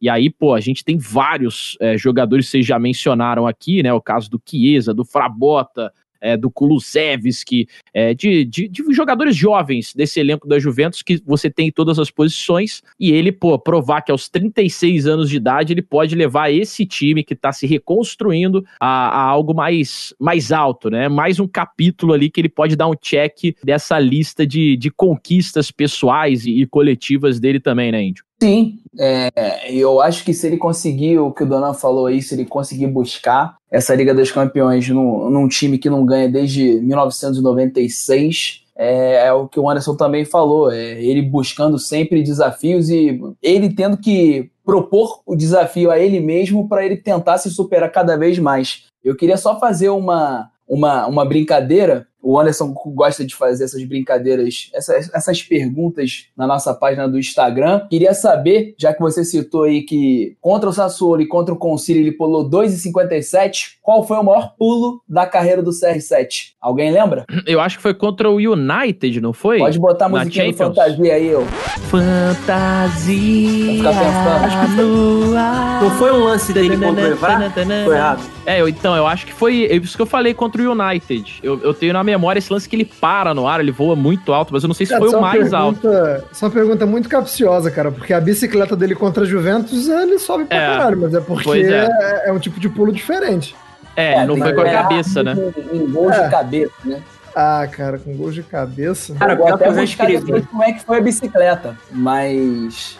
[0.00, 3.92] e aí, pô, a gente tem vários é, jogadores vocês já mencionaram aqui, né?
[3.92, 9.94] O caso do Chiesa, do Frabota, é, do Kulusevski, é, de, de, de jogadores jovens
[9.94, 12.82] desse elenco da Juventus que você tem em todas as posições.
[12.98, 17.22] E ele, pô, provar que aos 36 anos de idade ele pode levar esse time
[17.22, 21.08] que está se reconstruindo a, a, algo mais, mais alto, né?
[21.08, 25.70] Mais um capítulo ali que ele pode dar um check dessa lista de, de conquistas
[25.70, 28.27] pessoais e, e coletivas dele também, né, Índio?
[28.40, 32.34] Sim, é, eu acho que se ele conseguir o que o Donan falou aí, se
[32.34, 38.64] ele conseguir buscar essa Liga dos Campeões num, num time que não ganha desde 1996,
[38.76, 43.74] é, é, o que o Anderson também falou, é ele buscando sempre desafios e ele
[43.74, 48.38] tendo que propor o desafio a ele mesmo para ele tentar se superar cada vez
[48.38, 48.84] mais.
[49.02, 54.70] Eu queria só fazer uma, uma, uma brincadeira o Anderson gosta de fazer essas brincadeiras,
[54.74, 57.86] essas, essas perguntas na nossa página do Instagram.
[57.88, 62.02] Queria saber, já que você citou aí que contra o Sassuolo e contra o Concílio
[62.02, 66.52] ele pulou 2,57, qual foi o maior pulo da carreira do CR7?
[66.60, 67.24] Alguém lembra?
[67.46, 69.58] Eu acho que foi contra o United, não foi?
[69.58, 71.46] Pode botar a musiquinha do Fantasia aí, eu.
[71.88, 73.82] Fantasia.
[75.80, 77.52] Não foi um lance dele contra o Evra?
[77.84, 78.22] Foi errado.
[78.44, 81.40] É, eu, então, eu acho que foi é isso que eu falei contra o United.
[81.42, 84.32] Eu, eu tenho na memória esse lance que ele para no ar, ele voa muito
[84.32, 85.88] alto, mas eu não sei se foi o mais pergunta, alto.
[86.32, 90.18] Isso é uma pergunta muito capciosa, cara, porque a bicicleta dele contra a Juventus, ele
[90.18, 91.88] sobe pra É, caralho, mas é porque é.
[92.24, 92.28] é.
[92.28, 93.54] é um tipo de pulo diferente.
[93.96, 95.36] É, não foi com a É, cabeça, né?
[95.72, 96.24] Em, em gols É.
[96.24, 97.02] de cabeça, né?
[97.34, 99.14] Ah, cara, com gols de cabeça.
[99.14, 100.24] Cara, vou que até escrevi.
[100.24, 102.96] depois como é que foi a bicicleta, mas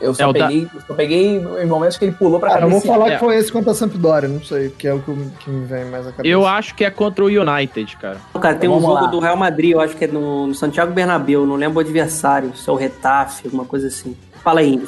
[0.00, 2.66] eu só, É, da- peguei, eu só peguei em momentos que ele pulou pra Cara,
[2.66, 3.12] eu vou falar É.
[3.14, 5.84] que foi esse contra a Sampdoria, não sei, que é o que, que me vem
[5.86, 6.26] mais à cabeça.
[6.28, 8.18] Eu acho que é contra o United, cara.
[8.40, 9.06] Cara, tem um jogo lá.
[9.06, 12.56] do Real Madrid, eu acho que é no, no Santiago Bernabéu, não lembro o adversário,
[12.56, 14.16] se é o Retafe, alguma coisa assim.
[14.42, 14.82] Fala aí.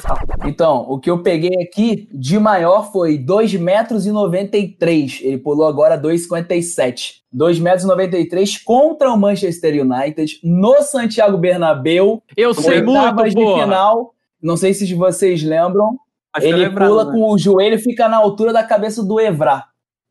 [0.45, 5.19] Então, o que eu peguei aqui de maior foi 2 metros e 93.
[5.21, 7.21] Ele pulou agora 2,57.
[7.31, 12.21] 2 metros e 93 contra o Manchester United no Santiago Bernabéu.
[12.35, 13.63] Eu sei muito, de porra.
[13.63, 14.12] final.
[14.43, 15.97] Não sei se vocês lembram.
[16.35, 17.11] Acho ele pula né?
[17.11, 19.63] com o joelho fica na altura da cabeça do Evra.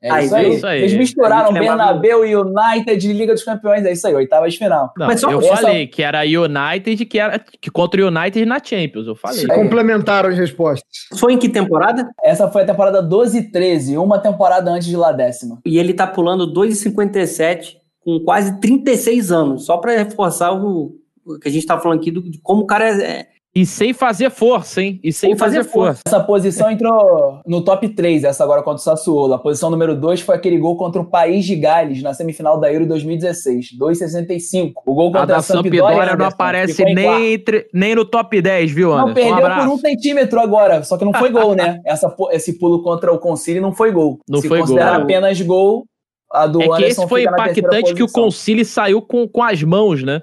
[0.04, 0.44] É Ah, isso, viu?
[0.46, 0.54] aí.
[0.56, 0.78] Isso aí.
[0.80, 3.84] Eles misturaram Bernabéu e United Liga dos Campeões.
[3.84, 4.92] É isso aí, oitavas de final.
[4.98, 8.44] Não, Mas só- eu essa- falei que era United, que era que contra o United
[8.44, 9.38] na Champions, eu falei.
[9.38, 10.88] Se complementaram as respostas.
[11.16, 12.08] Foi em que temporada?
[12.24, 15.60] Essa foi a temporada 12 e 13, uma temporada antes de lá décima.
[15.64, 21.48] E ele tá pulando 2,57 com quase 36 anos, só pra reforçar o, o que
[21.48, 23.26] a gente tá falando aqui do, de como o cara é.
[23.54, 24.98] E sem fazer força, hein?
[25.04, 26.00] E sem Sem fazer fazer força.
[26.06, 29.34] Essa posição entrou no top 3, essa agora contra o Sassuolo.
[29.34, 32.72] A posição número 2 foi aquele gol contra o País de Gales na semifinal da
[32.72, 34.72] Euro 2016, 2,65.
[34.86, 38.40] O gol A contra da a Sampdoria, Sampdoria não aparece nem, entre- nem no top
[38.40, 39.06] 10, viu, Anderson?
[39.08, 41.78] Não, perdeu um por um centímetro agora, só que não foi gol, né?
[41.84, 44.18] Essa, esse pulo contra o Concili não foi gol.
[44.26, 45.02] Não Se foi considerar gol.
[45.02, 45.84] apenas gol,
[46.32, 48.08] a do É que Anderson esse foi impactante que o.
[48.10, 50.22] Concili saiu com, com as mãos, né?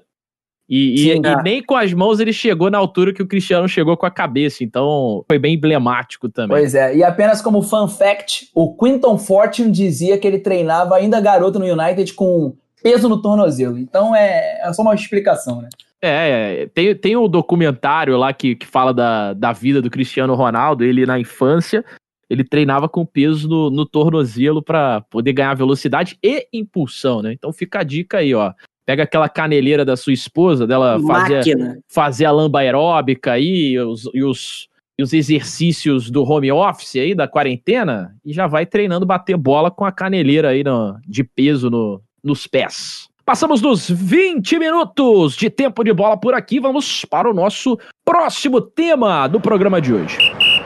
[0.69, 1.41] E, e- Sim, e é.
[1.41, 4.63] nem com as mãos ele chegou na altura que o Cristiano chegou com a cabeça.
[4.63, 6.57] Então foi bem emblemático também.
[6.57, 11.19] Pois é, e apenas como fun fact, o Quinton Fortune dizia que ele treinava ainda
[11.19, 12.53] garoto no United com
[12.83, 13.77] peso no tornozelo.
[13.77, 15.69] Então é, é só uma explicação, né?
[16.01, 20.33] É, é, tem, tem um documentário lá que, que fala da, da vida do Cristiano
[20.33, 21.83] Ronaldo, ele na infância,
[22.29, 27.33] ele treinava com peso no, no tornozelo para poder ganhar velocidade e impulsão, né?
[27.33, 28.53] Então fica a dica aí, ó.
[28.89, 31.43] Pega aquela caneleira da sua esposa, dela fazer,
[31.87, 36.95] fazer a lamba aeróbica aí e os, e, os, e os exercícios do home office
[36.95, 41.23] aí, da quarentena, e já vai treinando bater bola com a caneleira aí no- de
[41.23, 43.07] peso no- nos pés.
[43.23, 48.59] Passamos dos 20 minutos de tempo de bola por aqui, vamos para o nosso próximo
[48.59, 50.17] tema do programa de hoje.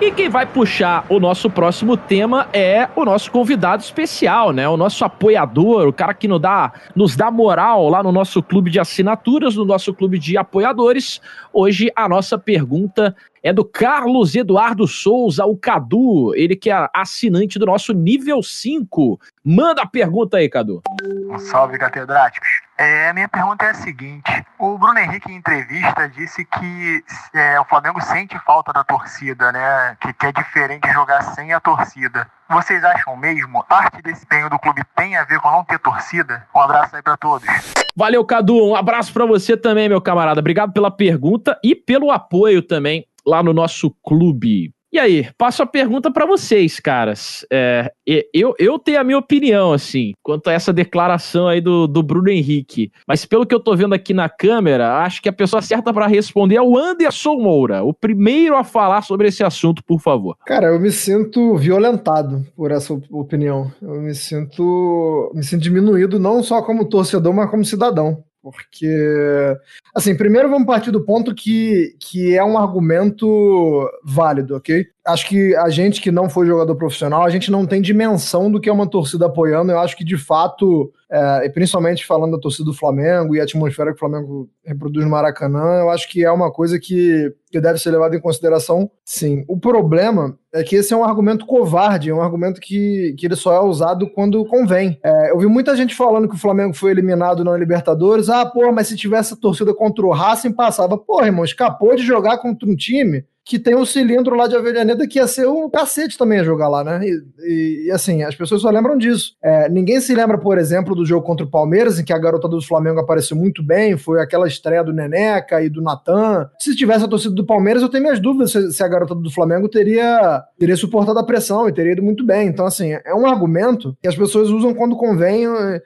[0.06, 4.68] E quem vai puxar o nosso próximo tema é o nosso convidado especial, né?
[4.68, 8.70] O nosso apoiador, o cara que nos dá, nos dá moral lá no nosso clube
[8.70, 11.22] de assinaturas, no nosso clube de apoiadores.
[11.54, 17.60] Hoje a nossa pergunta é do Carlos Eduardo Souza, o Cadu, ele que é assinante
[17.60, 19.20] do nosso nível 5.
[19.44, 20.82] Manda a pergunta aí, Cadu.
[21.30, 22.48] Um salve, catedráticos.
[22.78, 27.04] É, a minha pergunta é a seguinte: o Bruno Henrique, em entrevista, disse que
[27.34, 29.98] é, o Flamengo sente falta da torcida, né?
[30.00, 32.26] Que, que é diferente jogar sem a torcida.
[32.50, 33.62] Vocês acham mesmo?
[33.66, 36.48] Parte desse empenho do clube tem a ver com não ter torcida?
[36.56, 37.48] Um abraço aí pra todos.
[37.96, 38.70] Valeu, Cadu.
[38.70, 40.40] Um abraço pra você também, meu camarada.
[40.40, 44.74] Obrigado pela pergunta e pelo apoio também lá no nosso clube.
[44.94, 47.44] E aí, passo a pergunta para vocês, caras.
[47.52, 47.92] É,
[48.32, 52.30] eu, eu tenho a minha opinião, assim, quanto a essa declaração aí do, do Bruno
[52.30, 52.92] Henrique.
[53.08, 56.06] Mas pelo que eu tô vendo aqui na câmera, acho que a pessoa certa para
[56.06, 60.38] responder é o Anderson Moura, o primeiro a falar sobre esse assunto, por favor.
[60.46, 63.72] Cara, eu me sinto violentado por essa opinião.
[63.82, 68.24] Eu me sinto, me sinto diminuído não só como torcedor, mas como cidadão.
[68.44, 69.58] Porque,
[69.96, 74.86] assim, primeiro vamos partir do ponto que, que é um argumento válido, ok?
[75.06, 78.60] Acho que a gente que não foi jogador profissional, a gente não tem dimensão do
[78.60, 79.72] que é uma torcida apoiando.
[79.72, 83.92] Eu acho que, de fato, é, principalmente falando da torcida do Flamengo e a atmosfera
[83.92, 87.80] que o Flamengo reproduz no Maracanã, eu acho que é uma coisa que, que deve
[87.80, 89.44] ser levada em consideração, sim.
[89.48, 93.36] O problema é que esse é um argumento covarde, é um argumento que, que ele
[93.36, 94.98] só é usado quando convém.
[95.04, 98.30] É, eu vi muita gente falando que o Flamengo foi eliminado na Libertadores.
[98.30, 100.98] Ah, pô, mas se tivesse a torcida contra o Racing, passava.
[100.98, 105.06] Pô, irmão, escapou de jogar contra um time que tem um cilindro lá de Avellaneda
[105.08, 107.02] que ia ser um cacete também a jogar lá, né?
[107.04, 109.36] E, e, assim, as pessoas só lembram disso.
[109.44, 112.48] É, ninguém se lembra, por exemplo, do jogo contra o Palmeiras, em que a garota
[112.48, 116.50] do Flamengo apareceu muito bem, foi aquela estreia do Neneca e do Natan.
[116.60, 119.30] Se tivesse a torcida do Palmeiras, eu tenho minhas dúvidas se, se, a garota do
[119.30, 122.48] Flamengo teria, teria suportado a pressão e teria ido muito bem.
[122.48, 125.44] Então, assim, é um argumento que as pessoas usam quando convém,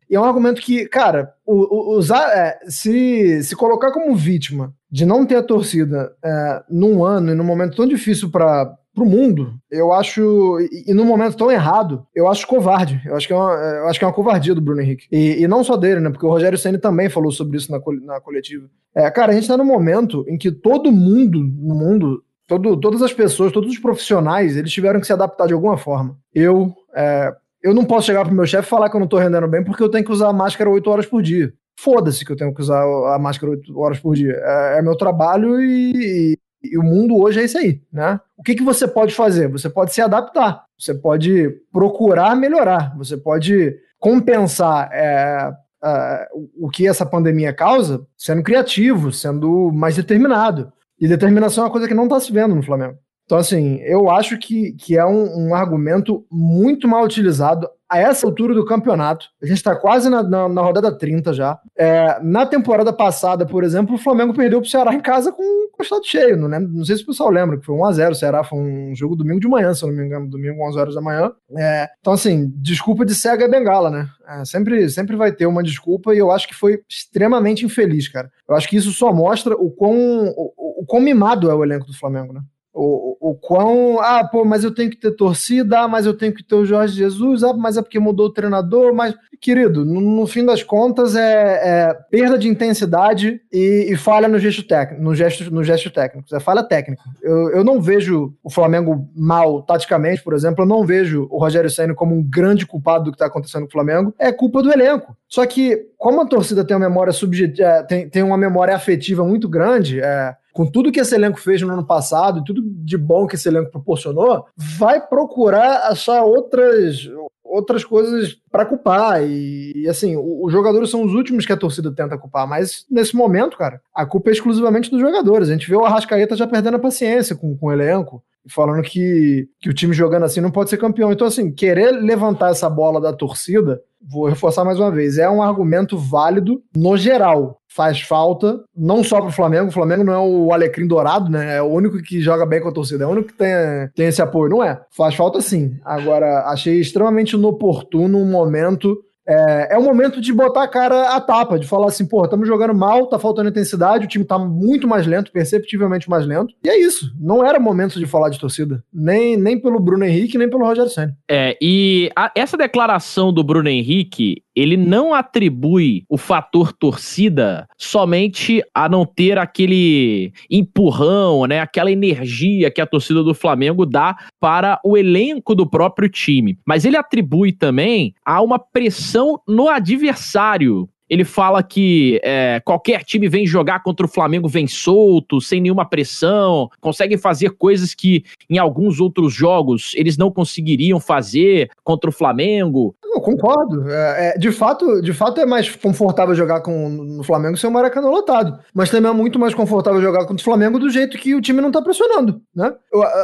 [0.09, 5.25] e é um argumento que, cara, usar, é, se, se colocar como vítima de não
[5.25, 9.91] ter a torcida é, num ano e num momento tão difícil para o mundo, eu
[9.93, 13.01] acho, e, e num momento tão errado, eu acho covarde.
[13.05, 15.07] Eu acho que é uma, é, eu acho que é uma covardia do Bruno Henrique.
[15.11, 16.09] E, e não só dele, né?
[16.09, 18.67] Porque o Rogério Senna também falou sobre isso na, na coletiva.
[18.95, 23.01] É, cara, a gente está num momento em que todo mundo no mundo Todo, todas
[23.01, 26.17] as pessoas, todos os profissionais, eles tiveram que se adaptar de alguma forma.
[26.33, 29.17] Eu, é, eu não posso chegar pro meu chefe e falar que eu não tô
[29.17, 31.53] rendendo bem porque eu tenho que usar máscara 8 horas por dia.
[31.79, 34.33] Foda-se que eu tenho que usar a máscara 8 horas por dia.
[34.33, 38.19] É, é meu trabalho e, e, e, o mundo hoje é isso aí, né?
[38.35, 39.47] O que, que você pode fazer?
[39.49, 45.51] Você pode se adaptar, você pode procurar melhorar, você pode compensar é,
[45.83, 46.27] é,
[46.59, 50.73] o que essa pandemia causa sendo criativo, sendo mais determinado.
[50.99, 52.97] E determinação é uma coisa que não está se vendo no Flamengo.
[53.27, 58.25] Então, assim, eu acho que, que é um, um argumento muito mal utilizado a essa
[58.25, 59.27] altura do campeonato.
[59.43, 61.59] A gente está quase na, na, na, rodada 30 já.
[61.77, 65.43] É, na temporada passada, por exemplo, o Flamengo perdeu para o Ceará em casa com,
[65.43, 66.37] o estado cheio.
[66.37, 68.11] Não, lembro, não sei se o pessoal lembra, que foi 1x0.
[68.11, 70.79] O Ceará foi um jogo domingo de manhã, se eu não me engano, domingo 11
[70.79, 71.29] horas da manhã.
[71.57, 74.07] É, então, assim, desculpa de cega é bengala, né?
[74.25, 78.31] É, sempre, sempre vai ter uma desculpa e eu acho que foi extremamente infeliz, cara.
[78.47, 81.85] Eu acho que isso só mostra o quão, o, o quão mimado é o elenco
[81.85, 82.41] do Flamengo, né?
[82.77, 83.99] O, o quão.
[83.99, 86.65] Ah, pô, mas eu tenho que ter torcida, ah, mas eu tenho que ter o
[86.65, 89.15] Jorge Jesus, ah, mas é porque mudou o treinador, mas.
[89.39, 94.39] Querido, no, no fim das contas é, é, perda de intensidade e, e, falha no
[94.39, 96.27] gesto técnico, no gesto, no gesto técnico.
[96.35, 97.03] É falha técnica.
[97.21, 101.69] Eu, eu não vejo o Flamengo mal taticamente, por exemplo, eu não vejo o Rogério
[101.69, 104.11] Senna como um grande culpado do que está acontecendo com o Flamengo.
[104.17, 105.15] É culpa do elenco.
[105.29, 109.23] Só que, como a torcida tem uma memória subjetiva, é, tem, tem uma memória afetiva
[109.23, 113.27] muito grande, é, com tudo que esse elenco fez no ano passado, tudo de bom
[113.27, 117.07] que esse elenco proporcionou, vai procurar achar outras
[117.43, 119.21] outras coisas para culpar.
[119.21, 123.15] E, e assim, os jogadores são os últimos que a torcida tenta culpar, mas nesse
[123.15, 125.47] momento, cara, a culpa é exclusivamente dos jogadores.
[125.47, 129.47] A gente vê o Arrascaeta já perdendo a paciência com, com o elenco, falando que,
[129.59, 131.11] que o time jogando assim não pode ser campeão.
[131.11, 135.41] Então, assim, querer levantar essa bola da torcida, vou reforçar mais uma vez, é um
[135.41, 139.67] argumento válido no geral faz falta, não só para o Flamengo.
[139.67, 141.57] O Flamengo não é o Alecrim Dourado, né?
[141.57, 143.53] É o único que joga bem com a torcida, é o único que tem,
[143.95, 144.81] tem esse apoio, não é?
[144.89, 145.77] Faz falta sim.
[145.85, 151.21] Agora, achei extremamente inoportuno um momento é, é o momento de botar a cara a
[151.21, 154.87] tapa, de falar assim, pô, estamos jogando mal, tá faltando intensidade, o time tá muito
[154.87, 156.53] mais lento, perceptivelmente mais lento.
[156.63, 157.13] E é isso.
[157.19, 158.83] Não era momento de falar de torcida.
[158.93, 161.15] Nem, nem pelo Bruno Henrique, nem pelo Rogério Senna.
[161.29, 168.63] É, e a, essa declaração do Bruno Henrique, ele não atribui o fator torcida somente
[168.73, 174.79] a não ter aquele empurrão, né, aquela energia que a torcida do Flamengo dá para
[174.83, 176.57] o elenco do próprio time.
[176.65, 180.87] Mas ele atribui também a uma pressão pressão no adversário.
[181.09, 185.87] Ele fala que é, qualquer time vem jogar contra o Flamengo vem solto, sem nenhuma
[185.87, 192.13] pressão, consegue fazer coisas que em alguns outros jogos eles não conseguiriam fazer contra o
[192.13, 192.93] Flamengo.
[193.05, 193.89] Eu concordo.
[193.89, 197.73] É, é, de, fato, de fato é mais confortável jogar com, no Flamengo sem o
[197.73, 198.59] Maracanã lotado.
[198.73, 201.61] Mas também é muito mais confortável jogar contra o Flamengo do jeito que o time
[201.61, 202.73] não tá pressionando, né?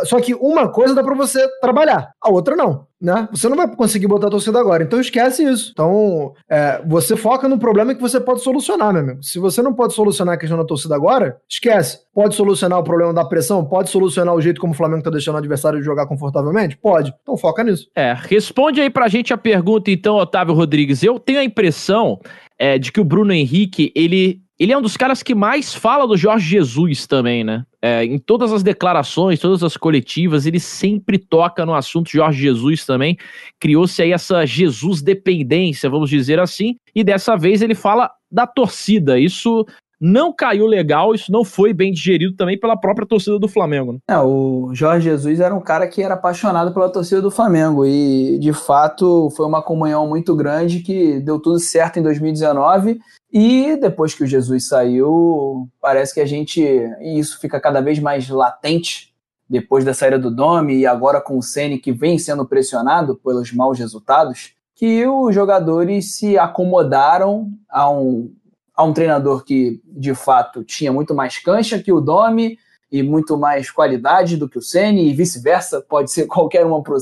[0.05, 2.87] Só que uma coisa dá para você trabalhar, a outra não.
[3.03, 3.27] Né?
[3.31, 4.81] Você não vai conseguir botar a torcida agora.
[4.81, 5.71] Então esquece isso.
[5.73, 9.21] Então, é, você foca no problema que você pode solucionar, meu amigo.
[9.21, 11.99] Se você não pode solucionar a questão da torcida agora, esquece.
[12.13, 13.65] Pode solucionar o problema da pressão?
[13.65, 16.77] Pode solucionar o jeito como o Flamengo tá deixando o adversário jogar confortavelmente?
[16.77, 17.13] Pode.
[17.21, 17.89] Então foca nisso.
[17.93, 21.03] É, responde aí pra gente a pergunta, então, Otávio Rodrigues.
[21.03, 22.21] Eu tenho a impressão
[22.57, 26.07] é, de que o Bruno Henrique, ele, ele é um dos caras que mais fala
[26.07, 27.65] do Jorge Jesus também, né?
[27.81, 32.85] É, em todas as declarações, todas as coletivas, ele sempre toca no assunto Jorge Jesus
[32.85, 33.17] também.
[33.59, 39.19] Criou-se aí essa Jesus dependência, vamos dizer assim, e dessa vez ele fala da torcida.
[39.19, 39.65] Isso
[39.99, 43.93] não caiu legal, isso não foi bem digerido também pela própria torcida do Flamengo.
[43.93, 43.99] Né?
[44.09, 48.39] É, o Jorge Jesus era um cara que era apaixonado pela torcida do Flamengo e,
[48.39, 52.97] de fato, foi uma comunhão muito grande que deu tudo certo em 2019
[53.33, 57.97] e depois que o Jesus saiu, parece que a gente, e isso fica cada vez
[57.97, 59.11] mais latente
[59.49, 63.51] depois da saída do Domi e agora com o Ceni que vem sendo pressionado pelos
[63.51, 68.31] maus resultados, que os jogadores se acomodaram a um
[68.75, 72.57] a um treinador que, de fato, tinha muito mais cancha que o Domi
[72.91, 76.97] e muito mais qualidade do que o Ceni e vice-versa, pode ser qualquer uma pro,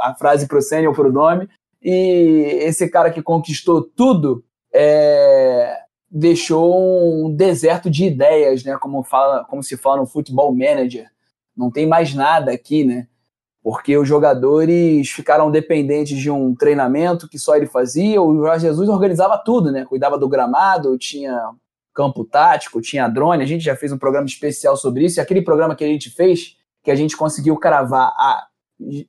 [0.00, 1.48] a frase para o Ceni ou para o Domi.
[1.82, 4.44] E esse cara que conquistou tudo
[4.74, 5.78] é,
[6.10, 8.76] deixou um deserto de ideias, né?
[8.78, 11.08] Como, fala, como se fala no futebol manager.
[11.56, 13.06] Não tem mais nada aqui, né?
[13.64, 18.20] porque os jogadores ficaram dependentes de um treinamento que só ele fazia.
[18.20, 19.86] O Jorge Jesus organizava tudo, né?
[19.86, 21.50] Cuidava do gramado, tinha
[21.94, 23.42] campo tático, tinha drone.
[23.42, 25.18] A gente já fez um programa especial sobre isso.
[25.18, 28.46] E aquele programa que a gente fez, que a gente conseguiu cravar a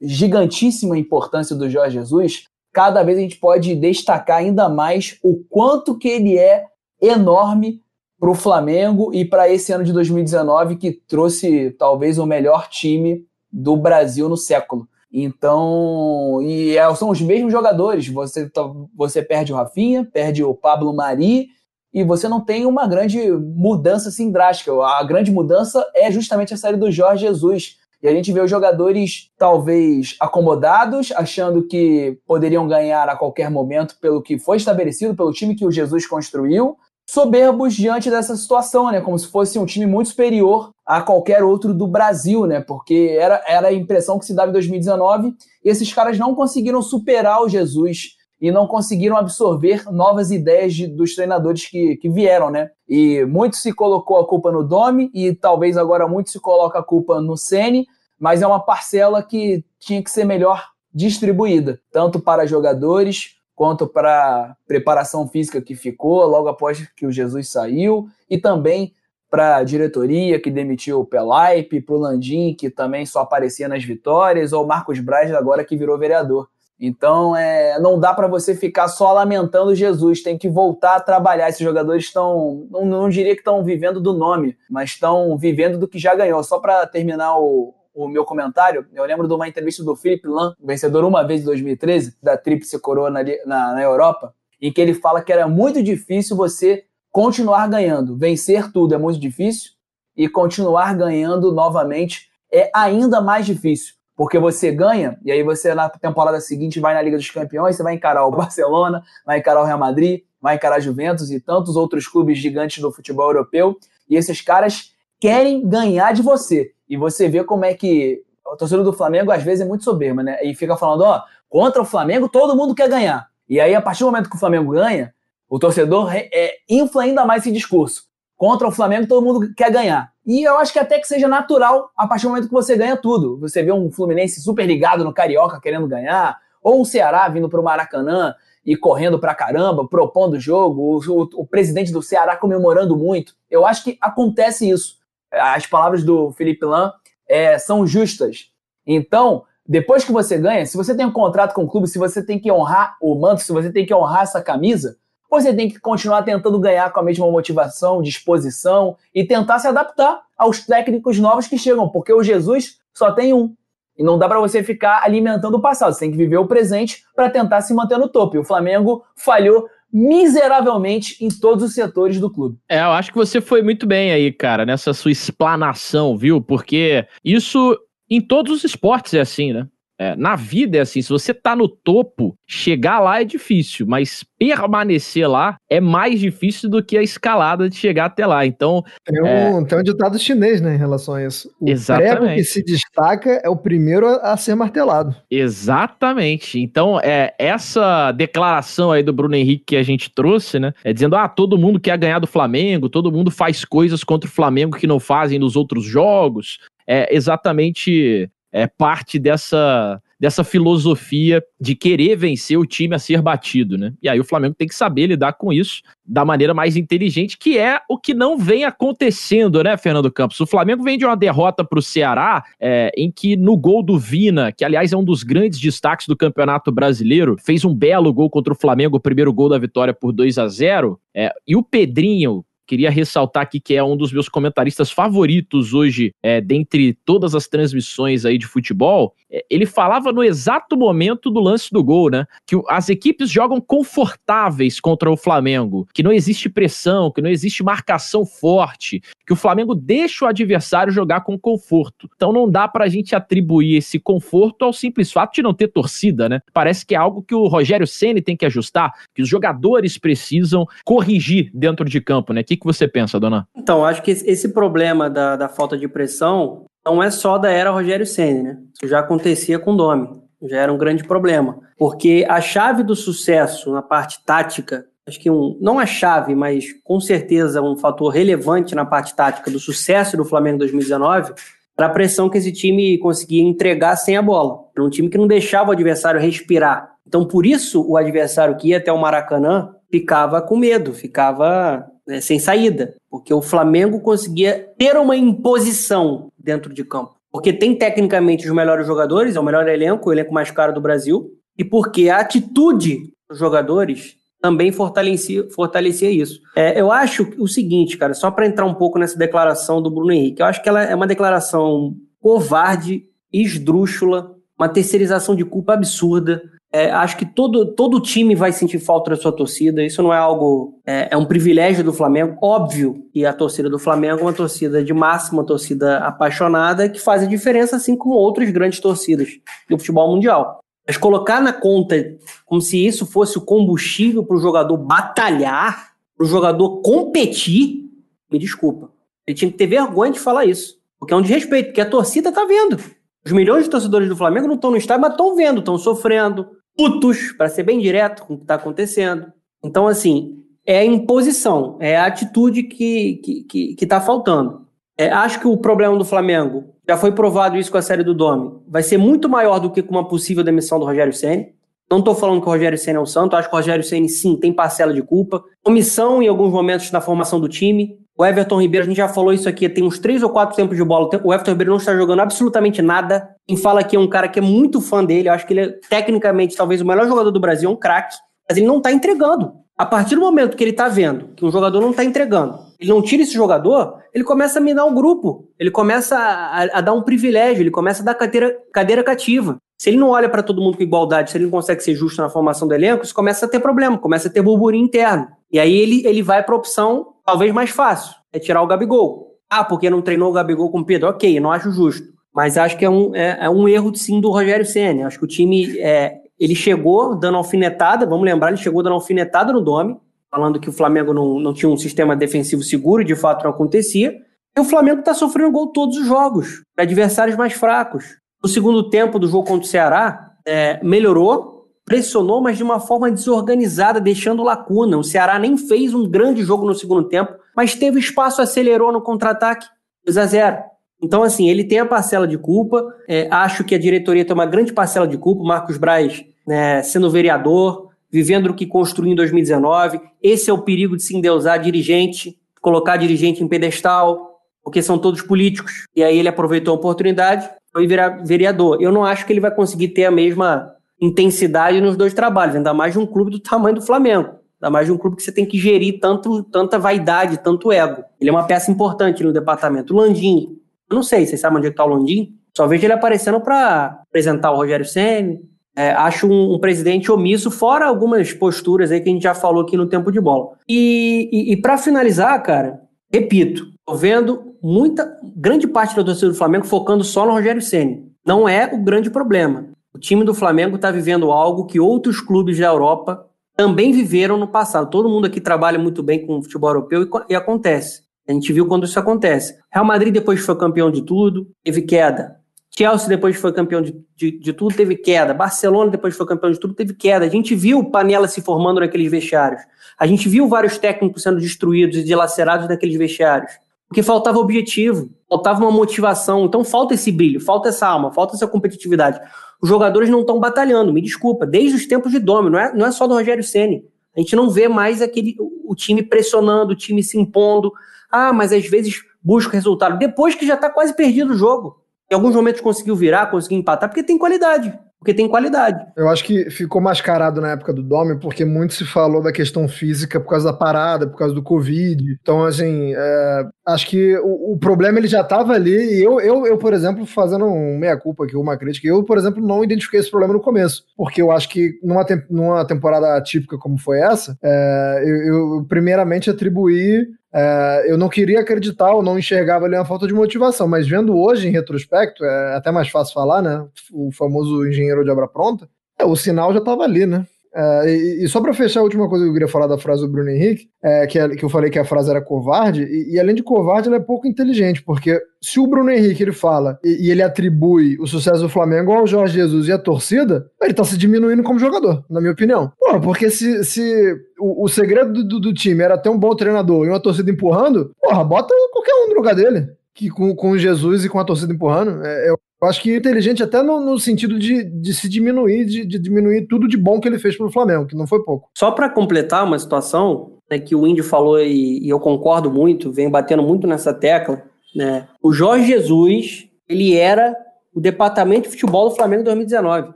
[0.00, 2.44] gigantíssima importância do Jorge Jesus,
[2.78, 6.64] cada vez a gente pode destacar ainda mais o quanto que ele é
[7.02, 7.82] enorme
[8.20, 13.26] para o Flamengo e para esse ano de 2019 que trouxe talvez o melhor time
[13.50, 14.86] do Brasil no século.
[15.12, 18.06] Então, e é, são os mesmos jogadores.
[18.06, 18.62] Você, tá,
[18.96, 21.48] você perde o Rafinha, perde o Pablo Mari,
[21.92, 24.70] e você não tem uma grande mudança assim drástica.
[24.84, 27.76] A grande mudança é justamente a série do Jorge Jesus.
[28.02, 33.96] E a gente vê os jogadores talvez acomodados, achando que poderiam ganhar a qualquer momento
[34.00, 36.76] pelo que foi estabelecido, pelo time que o Jesus construiu,
[37.08, 39.00] soberbos diante dessa situação, né?
[39.00, 42.60] Como se fosse um time muito superior a qualquer outro do Brasil, né?
[42.60, 45.34] Porque era, era a impressão que se dava em 2019
[45.64, 50.86] e esses caras não conseguiram superar o Jesus e não conseguiram absorver novas ideias de,
[50.86, 52.70] dos treinadores que, que vieram, né?
[52.88, 56.84] E muito se colocou a culpa no Domi e talvez agora muito se coloca a
[56.84, 57.86] culpa no Sene,
[58.18, 64.56] mas é uma parcela que tinha que ser melhor distribuída, tanto para jogadores quanto para
[64.68, 68.92] preparação física que ficou logo após que o Jesus saiu, e também
[69.28, 73.84] para a diretoria que demitiu o Pelaipe, para o Landim, que também só aparecia nas
[73.84, 76.48] vitórias, ou o Marcos Braz, agora que virou vereador.
[76.80, 81.48] Então, é, não dá para você ficar só lamentando Jesus, tem que voltar a trabalhar.
[81.48, 85.88] Esses jogadores estão, não, não diria que estão vivendo do nome, mas estão vivendo do
[85.88, 86.42] que já ganhou.
[86.44, 90.54] Só para terminar o, o meu comentário, eu lembro de uma entrevista do Philip Lahm,
[90.62, 94.94] vencedor uma vez em 2013, da Tríplice Coroa na, na, na Europa, em que ele
[94.94, 98.16] fala que era muito difícil você continuar ganhando.
[98.16, 99.72] Vencer tudo é muito difícil
[100.16, 103.97] e continuar ganhando novamente é ainda mais difícil.
[104.18, 107.84] Porque você ganha, e aí você na temporada seguinte vai na Liga dos Campeões, você
[107.84, 111.76] vai encarar o Barcelona, vai encarar o Real Madrid, vai encarar a Juventus e tantos
[111.76, 113.78] outros clubes gigantes do futebol europeu.
[114.10, 116.72] E esses caras querem ganhar de você.
[116.88, 120.20] E você vê como é que o torcedor do Flamengo às vezes é muito soberba,
[120.20, 120.42] né?
[120.42, 123.28] E fica falando, ó, contra o Flamengo todo mundo quer ganhar.
[123.48, 125.14] E aí, a partir do momento que o Flamengo ganha,
[125.48, 128.02] o torcedor é, infla ainda mais esse discurso.
[128.36, 130.12] Contra o Flamengo todo mundo quer ganhar.
[130.28, 132.98] E eu acho que até que seja natural a partir do momento que você ganha
[132.98, 133.38] tudo.
[133.38, 137.58] Você vê um Fluminense super ligado no Carioca querendo ganhar, ou um Ceará vindo para
[137.58, 142.36] o Maracanã e correndo pra caramba, propondo o jogo, o, o, o presidente do Ceará
[142.36, 143.34] comemorando muito.
[143.50, 144.98] Eu acho que acontece isso
[145.30, 146.92] as palavras do Felipe Lan
[147.28, 148.50] é, são justas.
[148.86, 152.24] Então, depois que você ganha, se você tem um contrato com o clube, se você
[152.24, 154.96] tem que honrar o manto, se você tem que honrar essa camisa,
[155.30, 160.22] você tem que continuar tentando ganhar com a mesma motivação, disposição e tentar se adaptar
[160.36, 163.54] aos técnicos novos que chegam, porque o Jesus só tem um.
[163.96, 167.02] E não dá para você ficar alimentando o passado, você tem que viver o presente
[167.16, 168.36] para tentar se manter no topo.
[168.36, 172.58] E o Flamengo falhou miseravelmente em todos os setores do clube.
[172.68, 176.40] É, eu acho que você foi muito bem aí, cara, nessa sua explanação, viu?
[176.40, 177.76] Porque isso
[178.08, 179.66] em todos os esportes é assim, né?
[180.00, 184.24] É, na vida é assim, se você tá no topo, chegar lá é difícil, mas
[184.38, 188.46] permanecer lá é mais difícil do que a escalada de chegar até lá.
[188.46, 188.84] Então.
[189.04, 189.64] Tem um, é...
[189.64, 191.50] tem um ditado chinês, né, em relação a isso.
[191.60, 192.16] O Exatamente.
[192.16, 195.16] prego que se destaca é o primeiro a, a ser martelado.
[195.28, 196.60] Exatamente.
[196.60, 200.72] Então, é essa declaração aí do Bruno Henrique que a gente trouxe, né?
[200.84, 204.32] É dizendo: ah, todo mundo quer ganhar do Flamengo, todo mundo faz coisas contra o
[204.32, 206.58] Flamengo que não fazem nos outros jogos.
[206.86, 213.78] É exatamente é parte dessa dessa filosofia de querer vencer o time a ser batido,
[213.78, 213.92] né?
[214.02, 217.56] E aí o Flamengo tem que saber lidar com isso da maneira mais inteligente, que
[217.56, 220.40] é o que não vem acontecendo, né, Fernando Campos?
[220.40, 223.98] O Flamengo vem de uma derrota para o Ceará, é, em que no gol do
[223.98, 228.30] Vina, que aliás é um dos grandes destaques do Campeonato Brasileiro, fez um belo gol
[228.30, 231.62] contra o Flamengo, o primeiro gol da vitória por 2 a 0 é, e o
[231.62, 237.34] Pedrinho, Queria ressaltar aqui que é um dos meus comentaristas favoritos hoje, é, dentre todas
[237.34, 239.14] as transmissões aí de futebol.
[239.32, 242.26] É, ele falava no exato momento do lance do gol, né?
[242.46, 247.62] Que as equipes jogam confortáveis contra o Flamengo, que não existe pressão, que não existe
[247.62, 252.06] marcação forte, que o Flamengo deixa o adversário jogar com conforto.
[252.16, 256.28] Então não dá pra gente atribuir esse conforto ao simples fato de não ter torcida,
[256.28, 256.40] né?
[256.52, 260.66] Parece que é algo que o Rogério Ceni tem que ajustar, que os jogadores precisam
[260.84, 262.42] corrigir dentro de campo, né?
[262.42, 263.46] Que que você pensa, dona?
[263.56, 267.70] Então, acho que esse problema da, da falta de pressão não é só da era
[267.70, 268.58] Rogério Senna, né?
[268.74, 270.08] Isso já acontecia com o Domi,
[270.42, 271.58] já era um grande problema.
[271.76, 276.66] Porque a chave do sucesso na parte tática, acho que um, não a chave, mas
[276.82, 281.34] com certeza um fator relevante na parte tática do sucesso do Flamengo em 2019,
[281.78, 284.64] era a pressão que esse time conseguia entregar sem a bola.
[284.76, 286.90] Era um time que não deixava o adversário respirar.
[287.06, 292.22] Então, por isso, o adversário que ia até o Maracanã ficava com medo, ficava né,
[292.22, 297.14] sem saída, porque o Flamengo conseguia ter uma imposição dentro de campo.
[297.30, 300.80] Porque tem tecnicamente os melhores jogadores, é o melhor elenco, o elenco mais caro do
[300.80, 306.40] Brasil, e porque a atitude dos jogadores também fortalecia, fortalecia isso.
[306.56, 310.12] É, eu acho o seguinte, cara, só para entrar um pouco nessa declaração do Bruno
[310.12, 316.42] Henrique, eu acho que ela é uma declaração covarde, esdrúxula, uma terceirização de culpa absurda.
[316.70, 319.82] É, acho que todo, todo time vai sentir falta da sua torcida.
[319.82, 320.80] Isso não é algo.
[320.86, 322.36] É, é, um privilégio do Flamengo.
[322.42, 327.00] Óbvio que a torcida do Flamengo é uma torcida de máxima, uma torcida apaixonada, que
[327.00, 329.28] faz a diferença, assim como outras grandes torcidas
[329.68, 330.60] do futebol mundial.
[330.86, 336.24] Mas colocar na conta como se isso fosse o combustível para o jogador batalhar, para
[336.24, 337.90] o jogador competir,
[338.30, 338.90] me desculpa.
[339.26, 340.78] Ele tinha que ter vergonha de falar isso.
[340.98, 342.78] Porque é um desrespeito, porque a torcida tá vendo.
[343.24, 346.48] Os milhões de torcedores do Flamengo não estão no estádio, mas estão vendo, estão sofrendo,
[346.78, 349.32] putos, para ser bem direto com o que está acontecendo.
[349.64, 354.68] Então, assim, é a imposição, é a atitude que está que, que, tá faltando.
[354.96, 358.14] É, acho que o problema do Flamengo, já foi provado isso com a série do
[358.14, 361.52] Domi, vai ser muito maior do que com uma possível demissão do Rogério Ceni.
[361.90, 364.08] Não estou falando que o Rogério Ceni é um santo, acho que o Rogério Ceni
[364.08, 365.42] sim tem parcela de culpa.
[365.66, 367.98] Omissão em alguns momentos na formação do time.
[368.18, 370.76] O Everton Ribeiro, a gente já falou isso aqui, tem uns três ou quatro tempos
[370.76, 371.08] de bola.
[371.22, 373.28] O Everton Ribeiro não está jogando absolutamente nada.
[373.46, 375.28] Quem fala aqui é um cara que é muito fã dele.
[375.28, 378.16] Eu acho que ele é, tecnicamente, talvez o melhor jogador do Brasil, é um craque.
[378.48, 379.52] Mas ele não está entregando.
[379.76, 382.90] A partir do momento que ele está vendo que um jogador não está entregando, ele
[382.90, 385.48] não tira esse jogador, ele começa a minar o grupo.
[385.56, 389.58] Ele começa a, a dar um privilégio, ele começa a dar cadeira, cadeira cativa.
[389.80, 392.20] Se ele não olha para todo mundo com igualdade, se ele não consegue ser justo
[392.20, 395.28] na formação do elenco, isso começa a ter problema, começa a ter burburinho interno.
[395.52, 399.34] E aí ele, ele vai para a opção talvez mais fácil, é tirar o Gabigol.
[399.50, 401.10] Ah, porque não treinou o Gabigol com o Pedro?
[401.10, 402.08] Ok, não acho justo.
[402.34, 405.06] Mas acho que é um, é, é um erro, sim, do Rogério Senna.
[405.06, 409.52] Acho que o time, é, ele chegou dando alfinetada, vamos lembrar, ele chegou dando alfinetada
[409.52, 409.98] no Dome,
[410.30, 414.14] falando que o Flamengo não, não tinha um sistema defensivo seguro, de fato não acontecia.
[414.56, 418.06] E o Flamengo está sofrendo gol todos os jogos, adversários mais fracos.
[418.42, 421.57] No segundo tempo do jogo contra o Ceará, é, melhorou,
[421.88, 424.98] pressionou, mas de uma forma desorganizada, deixando lacuna.
[424.98, 429.00] O Ceará nem fez um grande jogo no segundo tempo, mas teve espaço, acelerou no
[429.00, 429.66] contra-ataque,
[430.04, 430.58] 2 a 0
[431.02, 432.84] Então, assim, ele tem a parcela de culpa.
[433.08, 435.42] É, acho que a diretoria tem uma grande parcela de culpa.
[435.42, 439.98] Marcos Braz, né, sendo vereador, vivendo o que construiu em 2019.
[440.22, 445.22] Esse é o perigo de se endeusar dirigente, colocar dirigente em pedestal, porque são todos
[445.22, 445.86] políticos.
[445.96, 448.76] E aí ele aproveitou a oportunidade, foi virar vereador.
[448.80, 452.74] Eu não acho que ele vai conseguir ter a mesma intensidade nos dois trabalhos, ainda
[452.74, 454.30] mais de um clube do tamanho do Flamengo.
[454.60, 458.02] Ainda mais de um clube que você tem que gerir tanto, tanta vaidade, tanto ego.
[458.20, 459.94] Ele é uma peça importante no departamento.
[459.94, 460.58] O Landim,
[460.90, 462.34] eu não sei, vocês sabem onde é está o Landim?
[462.56, 465.38] Só vejo ele aparecendo para apresentar o Rogério Senna.
[465.76, 469.62] É, acho um, um, presidente omisso, fora algumas posturas aí que a gente já falou
[469.62, 470.56] aqui no tempo de bola.
[470.68, 472.80] E, e, e para finalizar, cara,
[473.12, 477.98] repito, tô vendo muita, grande parte da torcida do Flamengo focando só no Rogério Senna.
[478.26, 479.68] Não é o grande problema.
[479.94, 483.26] O time do Flamengo está vivendo algo que outros clubes da Europa
[483.56, 484.90] também viveram no passado.
[484.90, 488.02] Todo mundo aqui trabalha muito bem com o futebol europeu e, e acontece.
[488.28, 489.56] A gente viu quando isso acontece.
[489.72, 492.36] Real Madrid depois foi campeão de tudo, teve queda.
[492.76, 495.34] Chelsea depois foi campeão de, de, de, tudo, teve queda.
[495.34, 497.24] Barcelona depois foi campeão de tudo, teve queda.
[497.24, 499.62] A gente viu panela se formando naqueles vestiários.
[499.98, 503.50] A gente viu vários técnicos sendo destruídos e dilacerados naqueles vestiários.
[503.88, 506.44] Porque faltava objetivo, faltava uma motivação.
[506.44, 509.18] Então falta esse brilho, falta essa alma, falta essa competitividade.
[509.60, 512.86] Os jogadores não estão batalhando, me desculpa, desde os tempos de Dome, não é, não
[512.86, 513.84] é só do Rogério Ceni.
[514.16, 517.72] A gente não vê mais aquele o time pressionando, o time se impondo.
[518.10, 521.82] Ah, mas às vezes busca resultado depois que já está quase perdido o jogo.
[522.10, 525.78] Em alguns momentos conseguiu virar, conseguiu empatar, porque tem qualidade porque tem qualidade.
[525.96, 529.68] Eu acho que ficou mascarado na época do Domi, porque muito se falou da questão
[529.68, 532.02] física por causa da parada, por causa do Covid.
[532.20, 535.70] Então, assim, é, acho que o, o, problema ele já estava ali.
[535.70, 539.40] E eu, eu, eu, por exemplo, fazendo um meia-culpa aqui, uma crítica, eu, por exemplo,
[539.40, 540.82] não identifiquei esse problema no começo.
[540.96, 545.66] Porque eu acho que numa, te numa temporada típica como foi essa, é, eu, eu
[545.68, 550.66] primeiramente atribuí é, eu não queria acreditar ou não enxergava ali uma falta de motivação,
[550.66, 553.66] mas vendo hoje em retrospecto, é até mais fácil falar, né?
[553.92, 555.68] O famoso engenheiro de obra pronta,
[555.98, 557.26] é, o sinal já estava ali, né?
[557.54, 560.02] É, e, e, só para fechar a última coisa que eu queria falar da frase
[560.02, 563.14] do Bruno Henrique, é, que, é, que eu falei que a frase era covarde, e,
[563.14, 566.78] e, além de covarde, ela é pouco inteligente, porque se o Bruno Henrique ele fala
[566.84, 570.74] e, e, ele atribui o sucesso do Flamengo ao Jorge Jesus e à torcida, ele
[570.74, 572.72] tá se diminuindo como jogador, na minha opinião.
[572.78, 576.34] Pô, porque se, se o, o segredo do, do, do, time era ter um bom
[576.34, 579.68] treinador e uma torcida empurrando, porra, bota qualquer um no lugar dele.
[579.94, 582.04] Que com, com Jesus e com a torcida empurrando.
[582.04, 585.86] É, eu eu acho que inteligente até no, no sentido de, de, se diminuir, de,
[585.86, 588.50] de, diminuir tudo de bom que ele fez pelo Flamengo, que não foi pouco.
[588.56, 592.92] Só para completar uma situação né, que o Indy falou e, e, eu concordo muito,
[592.92, 594.42] venho batendo muito nessa tecla,
[594.74, 595.06] né?
[595.22, 597.36] O Jorge Jesus, ele era
[597.72, 599.94] o departamento de futebol do Flamengo em 2019.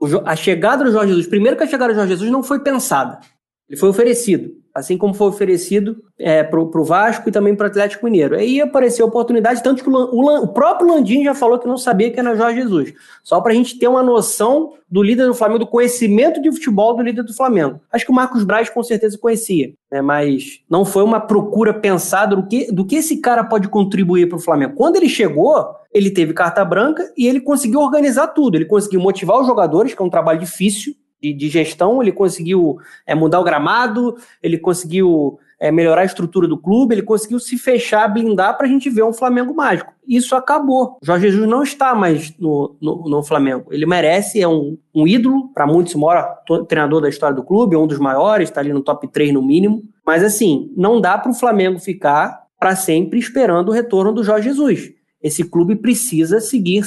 [0.00, 2.60] O, a chegada do Jorge Jesus, primeiro que a chegada do Jorge Jesus não foi
[2.60, 3.20] pensada,
[3.68, 7.66] ele foi oferecido assim como foi oferecido é, para o Vasco e também para o
[7.68, 8.36] Atlético Mineiro.
[8.36, 11.76] Aí apareceu a oportunidade, tanto que o, o, o, próprio Landim já falou que não
[11.76, 12.94] sabia que era Jorge Jesus.
[13.22, 16.94] Só para a gente ter uma noção do líder do Flamengo, do conhecimento de futebol
[16.94, 17.80] do líder do Flamengo.
[17.90, 22.36] Acho que o Marcos Braz com certeza conhecia, né, mas não foi uma procura pensada
[22.36, 24.74] do que, do que esse cara pode contribuir para o Flamengo.
[24.74, 28.56] Quando ele chegou, ele teve carta branca e ele conseguiu organizar tudo.
[28.56, 32.78] Ele conseguiu motivar os jogadores, que é um trabalho difícil, de, de gestão, ele conseguiu
[33.06, 37.56] é, mudar o gramado, ele conseguiu é, melhorar a estrutura do clube, ele conseguiu se
[37.56, 39.92] fechar, blindar para a gente ver um Flamengo mágico.
[40.06, 40.98] Isso acabou.
[41.00, 43.66] Jorge Jesus não está mais no, no, no Flamengo.
[43.70, 47.78] Ele merece, é um, um ídolo, para muitos, maior treinador da história do clube, é
[47.78, 49.82] um dos maiores, está ali no top 3 no mínimo.
[50.04, 54.48] Mas assim, não dá para o Flamengo ficar para sempre esperando o retorno do Jorge
[54.48, 54.90] Jesus.
[55.22, 56.82] Esse clube precisa seguir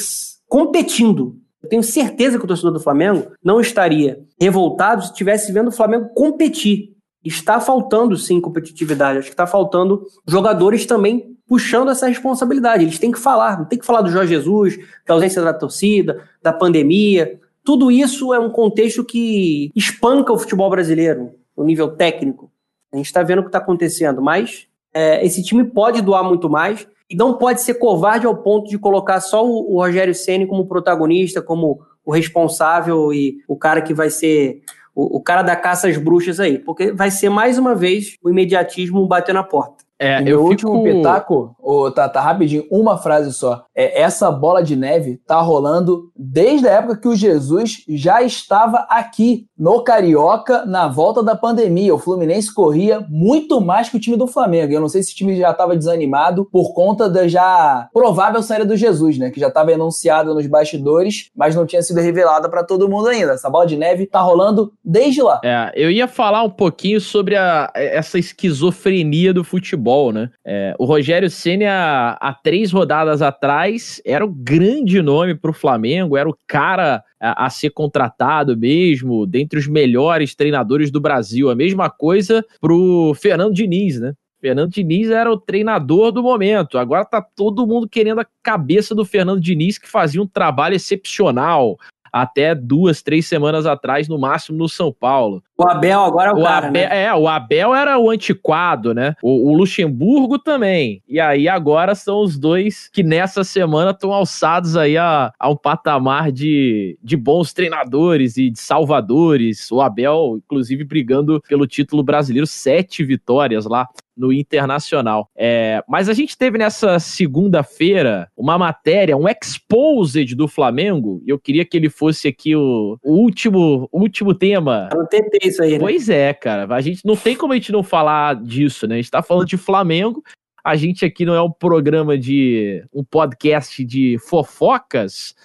[0.50, 5.70] competindo eu tenho certeza que o torcedor do Flamengo não estaria revoltado se estivesse vendo
[5.70, 6.94] o Flamengo competir.
[7.24, 9.18] Está faltando, sim, competitividade.
[9.18, 12.84] Acho que está faltando jogadores também puxando essa responsabilidade.
[12.84, 16.24] Eles têm que falar, não tem que falar do Jorge Jesus, da ausência da torcida,
[16.42, 17.40] da pandemia.
[17.64, 22.52] Tudo isso é um contexto que espanca o futebol brasileiro, no nível técnico.
[22.94, 26.48] A gente está vendo o que está acontecendo, mas é, esse time pode doar muito
[26.48, 30.48] mais e não pode ser covarde ao ponto de colocar só o, o Rogério Ceni
[30.48, 34.62] como protagonista, como o responsável e o cara que vai ser
[34.94, 38.30] o, o, cara da caça às bruxas aí, porque vai ser mais uma vez o
[38.30, 39.85] imediatismo bater na porta.
[40.00, 40.70] É, e eu meu fico...
[40.70, 43.66] último pitaco, oh, tá, tá rapidinho, uma frase só.
[43.74, 48.86] É, essa bola de neve tá rolando desde a época que o Jesus já estava
[48.90, 51.96] aqui no Carioca na volta da pandemia.
[51.96, 54.74] O Fluminense corria muito mais que o time do Flamengo.
[54.74, 58.66] Eu não sei se o time já estava desanimado por conta da já provável saída
[58.66, 59.30] do Jesus, né?
[59.30, 63.34] Que já estava anunciada nos bastidores, mas não tinha sido revelada para todo mundo ainda.
[63.34, 65.40] Essa bola de neve tá rolando desde lá.
[65.44, 70.30] É, eu ia falar um pouquinho sobre a, essa esquizofrenia do futebol, né?
[70.46, 76.18] É, o Rogério Ceni há, três rodadas atrás era o grande nome para o Flamengo,
[76.18, 81.50] era o cara a, a, ser contratado mesmo, dentre os melhores treinadores do Brasil.
[81.50, 84.14] A mesma coisa pro Fernando Diniz, né?
[84.42, 86.78] Fernando Diniz era o treinador do momento.
[86.78, 91.78] Agora tá todo mundo querendo a cabeça do Fernando Diniz, que fazia um trabalho excepcional
[92.16, 95.44] até duas, três semanas atrás, no máximo, no São Paulo.
[95.58, 97.04] O Abel agora é o, o cara, Abel, né?
[97.04, 99.16] É, o Abel era o antiquado, né?
[99.22, 101.04] O, o, Luxemburgo também.
[101.10, 105.58] E aí agora são os dois que nessa semana estão alçados aí a, a um
[105.58, 109.70] patamar de, de bons treinadores e de salvadores.
[109.70, 115.30] O Abel, inclusive, brigando pelo título brasileiro, sete vitórias lá no Internacional.
[115.36, 121.40] É, mas a gente teve nessa segunda-feira uma matéria, um exposed do Flamengo, e eu
[121.40, 124.90] queria que ele fosse aqui o, o último, último tema.
[124.92, 125.80] Eu não tentei isso aí, né?
[125.80, 126.74] Pois é, cara.
[126.74, 128.96] A gente não tem como a gente não falar disso, né?
[128.96, 130.24] A gente tá falando de Flamengo.
[130.64, 132.84] A gente aqui não é um programa de.
[132.94, 135.36] um podcast de fofocas,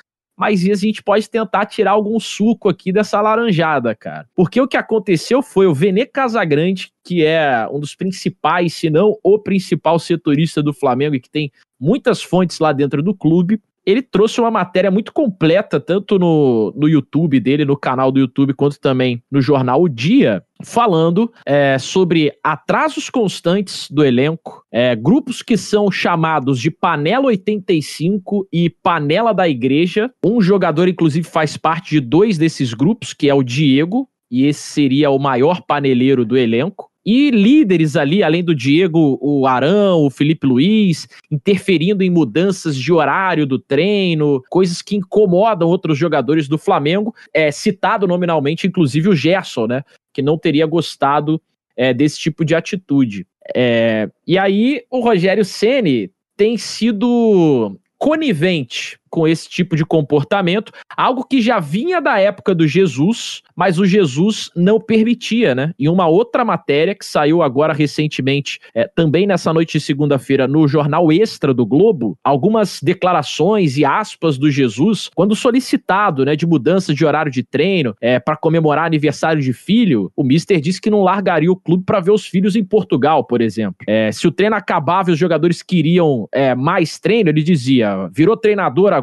[0.40, 4.26] mas a gente pode tentar tirar algum suco aqui dessa laranjada, cara.
[4.34, 9.18] Porque o que aconteceu foi o Vene Casagrande, que é um dos principais, se não
[9.22, 14.02] o principal setorista do Flamengo e que tem muitas fontes lá dentro do clube, ele
[14.02, 18.78] trouxe uma matéria muito completa, tanto no, no YouTube dele, no canal do YouTube, quanto
[18.78, 25.56] também no jornal O Dia, falando é, sobre atrasos constantes do elenco, é, grupos que
[25.56, 30.10] são chamados de Panela 85 e Panela da Igreja.
[30.24, 34.62] Um jogador, inclusive, faz parte de dois desses grupos, que é o Diego, e esse
[34.62, 36.89] seria o maior paneleiro do elenco.
[37.04, 42.92] E líderes ali, além do Diego, o Arão, o Felipe Luiz, interferindo em mudanças de
[42.92, 47.14] horário do treino, coisas que incomodam outros jogadores do Flamengo.
[47.32, 49.82] É citado nominalmente, inclusive, o Gerson, né?
[50.12, 51.40] Que não teria gostado
[51.74, 53.26] é, desse tipo de atitude.
[53.56, 61.24] É, e aí, o Rogério Ceni tem sido conivente com esse tipo de comportamento, algo
[61.24, 65.74] que já vinha da época do Jesus, mas o Jesus não permitia, né?
[65.78, 70.66] Em uma outra matéria que saiu agora recentemente, é, também nessa noite de segunda-feira, no
[70.68, 76.94] jornal Extra do Globo, algumas declarações e aspas do Jesus, quando solicitado, né, de mudança
[76.94, 81.02] de horário de treino é, para comemorar aniversário de filho, o Mister disse que não
[81.02, 83.76] largaria o clube para ver os filhos em Portugal, por exemplo.
[83.86, 88.36] É, se o treino acabava e os jogadores queriam é, mais treino, ele dizia: virou
[88.36, 88.99] treinador agora,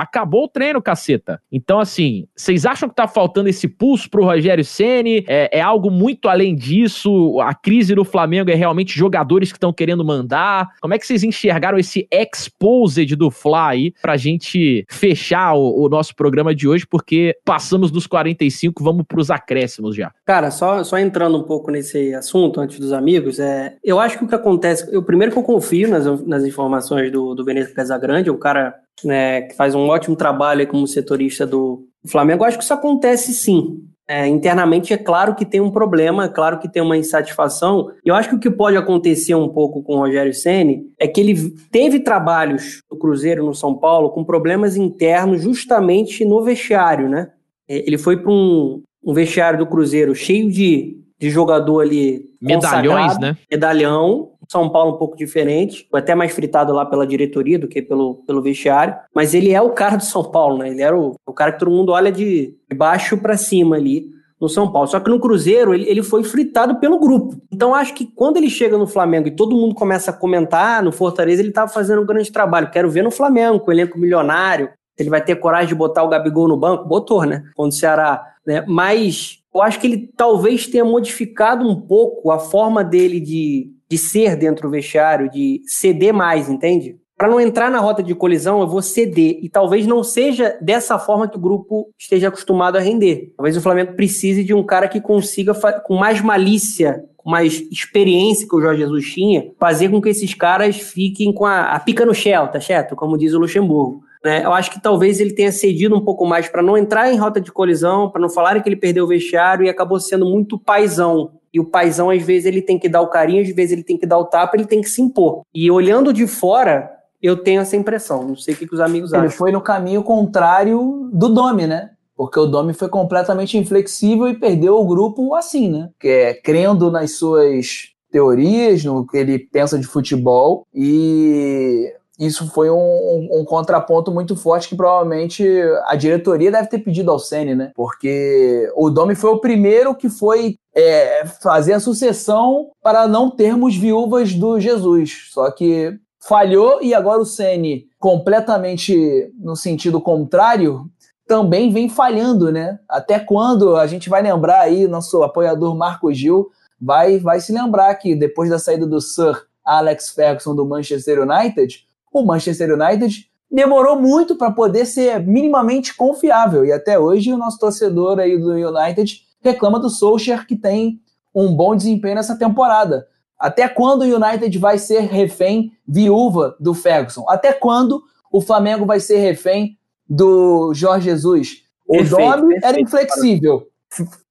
[0.00, 1.40] acabou o treino, caceta.
[1.50, 5.24] Então, assim, vocês acham que tá faltando esse pulso pro Rogério Ceni?
[5.28, 7.38] É, é algo muito além disso?
[7.40, 10.68] A crise do Flamengo é realmente jogadores que estão querendo mandar?
[10.80, 15.88] Como é que vocês enxergaram esse exposed do Fla aí pra gente fechar o, o
[15.88, 16.86] nosso programa de hoje?
[16.86, 20.12] Porque passamos dos 45, vamos pros acréscimos já.
[20.24, 24.24] Cara, só, só entrando um pouco nesse assunto antes dos amigos, é, eu acho que
[24.24, 28.30] o que acontece, eu primeiro que eu confio nas, nas informações do, do Veneza Casagrande,
[28.30, 32.44] um cara né, que faz um ótimo trabalho como setorista do Flamengo.
[32.44, 33.84] Eu acho que isso acontece sim.
[34.08, 37.92] É, internamente é claro que tem um problema, é claro que tem uma insatisfação.
[38.04, 41.06] E eu acho que o que pode acontecer um pouco com o Rogério Ceni é
[41.06, 47.08] que ele teve trabalhos no Cruzeiro, no São Paulo, com problemas internos justamente no vestiário,
[47.08, 47.28] né?
[47.68, 53.16] É, ele foi para um, um vestiário do Cruzeiro cheio de, de jogador ali Medalhões,
[53.20, 53.36] né?
[53.48, 58.16] Medalhão, são Paulo um pouco diferente, até mais fritado lá pela diretoria do que pelo,
[58.26, 60.70] pelo vestiário, mas ele é o cara do São Paulo, né?
[60.70, 64.08] Ele era o, o cara que todo mundo olha de baixo para cima ali
[64.40, 64.88] no São Paulo.
[64.88, 67.40] Só que no Cruzeiro ele, ele foi fritado pelo grupo.
[67.52, 70.90] Então acho que quando ele chega no Flamengo e todo mundo começa a comentar, no
[70.90, 72.72] Fortaleza ele estava fazendo um grande trabalho.
[72.72, 74.70] Quero ver no Flamengo, com o elenco milionário.
[74.98, 76.88] Ele vai ter coragem de botar o Gabigol no banco?
[76.88, 77.44] Botou, né?
[77.54, 78.20] Quando o Ceará.
[78.44, 78.64] Né?
[78.66, 83.98] Mas eu acho que ele talvez tenha modificado um pouco a forma dele de de
[83.98, 86.96] ser dentro do vestiário, de ceder mais, entende?
[87.18, 89.40] Para não entrar na rota de colisão, eu vou ceder.
[89.42, 93.34] E talvez não seja dessa forma que o grupo esteja acostumado a render.
[93.36, 95.52] Talvez o Flamengo precise de um cara que consiga,
[95.84, 100.32] com mais malícia, com mais experiência que o Jorge Jesus tinha, fazer com que esses
[100.32, 102.96] caras fiquem com a, a pica no shell, tá certo?
[102.96, 104.02] Como diz o Luxemburgo.
[104.24, 104.44] Né?
[104.44, 107.40] Eu acho que talvez ele tenha cedido um pouco mais para não entrar em rota
[107.40, 111.40] de colisão, para não falarem que ele perdeu o vestiário e acabou sendo muito paisão
[111.52, 113.98] e o paizão, às vezes, ele tem que dar o carinho, às vezes ele tem
[113.98, 115.42] que dar o tapa, ele tem que se impor.
[115.52, 116.90] E olhando de fora,
[117.20, 118.26] eu tenho essa impressão.
[118.26, 119.26] Não sei o que, que os amigos ele acham.
[119.26, 121.90] Ele foi no caminho contrário do Domi, né?
[122.16, 125.88] Porque o Domi foi completamente inflexível e perdeu o grupo assim, né?
[125.98, 132.68] Que é crendo nas suas teorias, no que ele pensa de futebol e isso foi
[132.68, 135.42] um, um, um, contraponto muito forte que provavelmente
[135.86, 137.72] a diretoria deve ter pedido ao Ceni, né?
[137.74, 143.74] Porque o Domi foi o primeiro que foi é, fazer a sucessão para não termos
[143.74, 145.30] viúvas do Jesus.
[145.32, 150.84] Só que falhou e agora o Ceni, completamente no sentido contrário,
[151.26, 152.78] também vem falhando, né?
[152.86, 157.94] Até quando a gente vai lembrar aí, nosso apoiador Marco Gil vai, vai se lembrar
[157.94, 164.00] que depois da saída do Sir Alex Ferguson do Manchester United, o Manchester United demorou
[164.00, 166.64] muito para poder ser minimamente confiável.
[166.64, 171.00] E até hoje o nosso torcedor aí do United reclama do Solskjaer que tem
[171.34, 173.06] um bom desempenho nessa temporada.
[173.38, 177.24] Até quando o United vai ser refém viúva do Ferguson?
[177.28, 181.62] Até quando o Flamengo vai ser refém do Jorge Jesus?
[181.88, 183.66] O Domi era inflexível,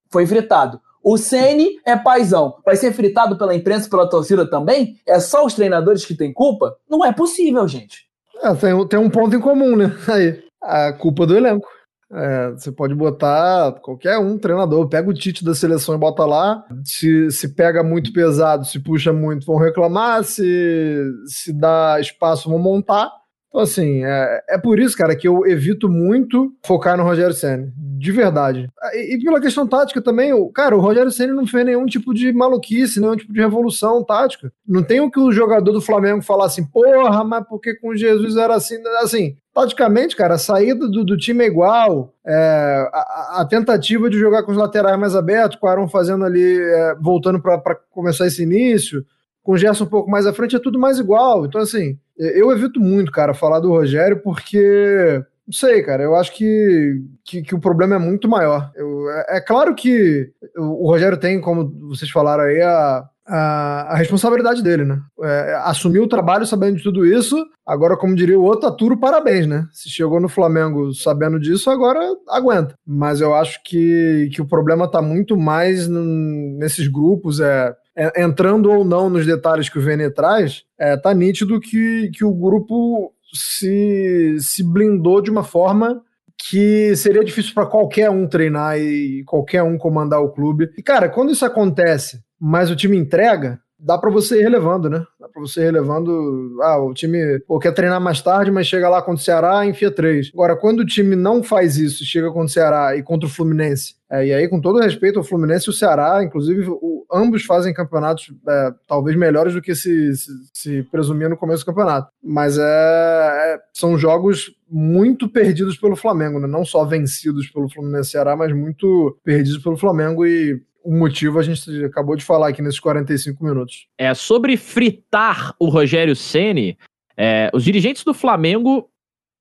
[0.09, 0.79] foi fritado.
[1.03, 2.55] O Ceni é paizão.
[2.65, 4.97] Vai ser fritado pela imprensa pela torcida também?
[5.07, 6.75] É só os treinadores que têm culpa?
[6.89, 8.07] Não é possível, gente.
[8.41, 9.95] É, tem, tem um ponto em comum, né?
[10.07, 10.43] Aí.
[10.61, 11.67] A culpa do elenco.
[12.11, 16.65] É, você pode botar qualquer um treinador, pega o Tite da seleção e bota lá.
[16.83, 20.23] Se, se pega muito pesado, se puxa muito, vão reclamar.
[20.23, 23.09] Se, se dá espaço, vão montar.
[23.47, 27.71] Então, assim, é, é por isso, cara, que eu evito muito focar no Rogério Senna.
[27.99, 28.69] De verdade.
[28.93, 32.13] E, e pela questão tática também, o, cara, o Rogério Senna não fez nenhum tipo
[32.13, 34.53] de maluquice, nenhum tipo de revolução tática.
[34.65, 38.37] Não tem o que o jogador do Flamengo falar assim, porra, mas porque com Jesus
[38.37, 38.77] era assim?
[39.01, 44.17] Assim, taticamente, cara, a saída do, do time é igual, é, a, a, tentativa de
[44.17, 48.27] jogar com os laterais mais abertos, com o Aaron fazendo ali, é, voltando para começar
[48.27, 49.05] esse início,
[49.43, 51.45] com o Gerson um pouco mais à frente, é tudo mais igual.
[51.45, 55.21] Então, assim, eu evito muito, cara, falar do Rogério, porque.
[55.49, 56.03] Não sei, cara.
[56.03, 58.71] Eu acho que, que, que o problema é muito maior.
[58.75, 63.93] Eu, é, é, claro que o, o, Rogério tem, como vocês falaram aí, a, a,
[63.93, 65.01] a responsabilidade dele, né?
[65.23, 67.35] É, assumiu o trabalho sabendo de tudo isso.
[67.65, 69.65] Agora, como diria o outro, Aturo, parabéns, né?
[69.73, 72.75] Se chegou no Flamengo sabendo disso, agora aguenta.
[72.85, 77.39] Mas eu acho que, que o problema tá muito mais nesses grupos.
[77.39, 82.11] É, é, entrando ou não nos detalhes que o Vene traz, é, tá nítido que,
[82.13, 86.01] que o grupo se, se blindou de uma forma
[86.37, 90.69] que seria difícil para qualquer um treinar e qualquer um comandar o clube.
[90.77, 95.03] E, cara, quando isso acontece, mas o time entrega, dá para você ir relevando, né?
[95.19, 96.57] Dá para você ir relevando.
[96.61, 99.89] Ah, o time pô, quer treinar mais tarde, mas chega lá contra o Ceará enfia
[99.89, 100.29] três.
[100.33, 103.99] Agora, quando o time não faz isso, chega contra o Ceará e contra o Fluminense,
[104.11, 107.71] é, e aí, com todo respeito ao Fluminense e o Ceará, inclusive, o, ambos fazem
[107.71, 112.09] campeonatos é, talvez melhores do que se, se, se, presumia no começo do campeonato.
[112.23, 116.47] Mas é, é, são jogos muito perdidos pelo Flamengo, né?
[116.47, 121.39] não só vencidos pelo Fluminense e Ceará, mas muito perdidos pelo Flamengo e o motivo
[121.39, 123.87] a gente acabou de falar aqui nesses 45 minutos.
[123.97, 126.77] É sobre fritar o Rogério Ceni.
[127.17, 128.89] É, os dirigentes do Flamengo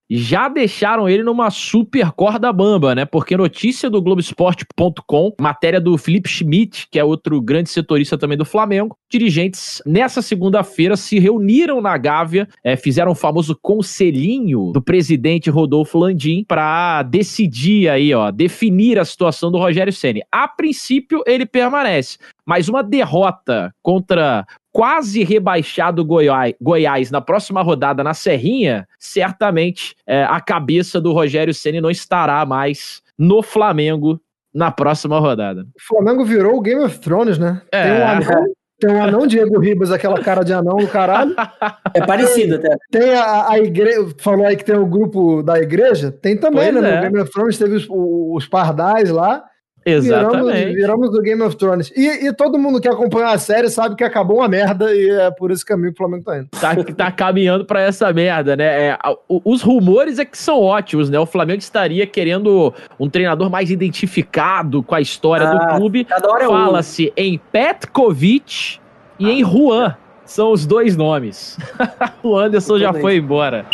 [0.08, 3.04] já deixaram ele numa super corda bamba, né?
[3.04, 8.44] Porque notícia do Globoesporte.com, matéria do Felipe Schmidt, que é outro grande setorista também do
[8.44, 15.50] Flamengo, dirigentes nessa segunda-feira se reuniram na Gávea, é, fizeram o famoso conselhinho do presidente
[15.50, 20.22] Rodolfo Landim para decidir aí, ó, definir a situação do Rogério Ceni.
[20.32, 22.18] A princípio ele permanece,
[22.48, 30.24] mas uma derrota contra quase rebaixado Goiás, Goiás na próxima rodada na Serrinha, certamente é,
[30.24, 34.18] a cabeça do Rogério Ceni não estará mais no Flamengo
[34.54, 35.66] na próxima rodada.
[35.76, 37.60] O Flamengo virou o Game of Thrones, né?
[37.70, 37.82] É.
[37.82, 41.36] Tem um anão, tem um anão Diego Ribas, aquela cara de anão do caralho.
[41.92, 42.74] É parecido até.
[42.90, 46.82] Tem a, a igreja, falou aí que tem o grupo da igreja, tem também, pois
[46.82, 46.90] né?
[46.92, 46.96] É.
[46.96, 49.44] No Game of Thrones teve os, os pardais lá.
[49.90, 50.74] Exatamente.
[50.74, 51.92] Viramos, viramos do Game of Thrones.
[51.96, 55.30] E, e, todo mundo que acompanha a série sabe que acabou uma merda e é
[55.30, 56.48] por esse caminho que o Flamengo tá indo.
[56.48, 58.88] Tá, tá caminhando para essa merda, né?
[58.88, 61.18] É, os rumores é que são ótimos, né?
[61.18, 66.06] O Flamengo estaria querendo um treinador mais identificado com a história ah, do clube.
[66.10, 68.78] É Fala-se em Petkovic
[69.18, 69.96] e ah, em Juan.
[70.24, 71.56] São os dois nomes.
[72.22, 73.64] o Anderson já foi embora.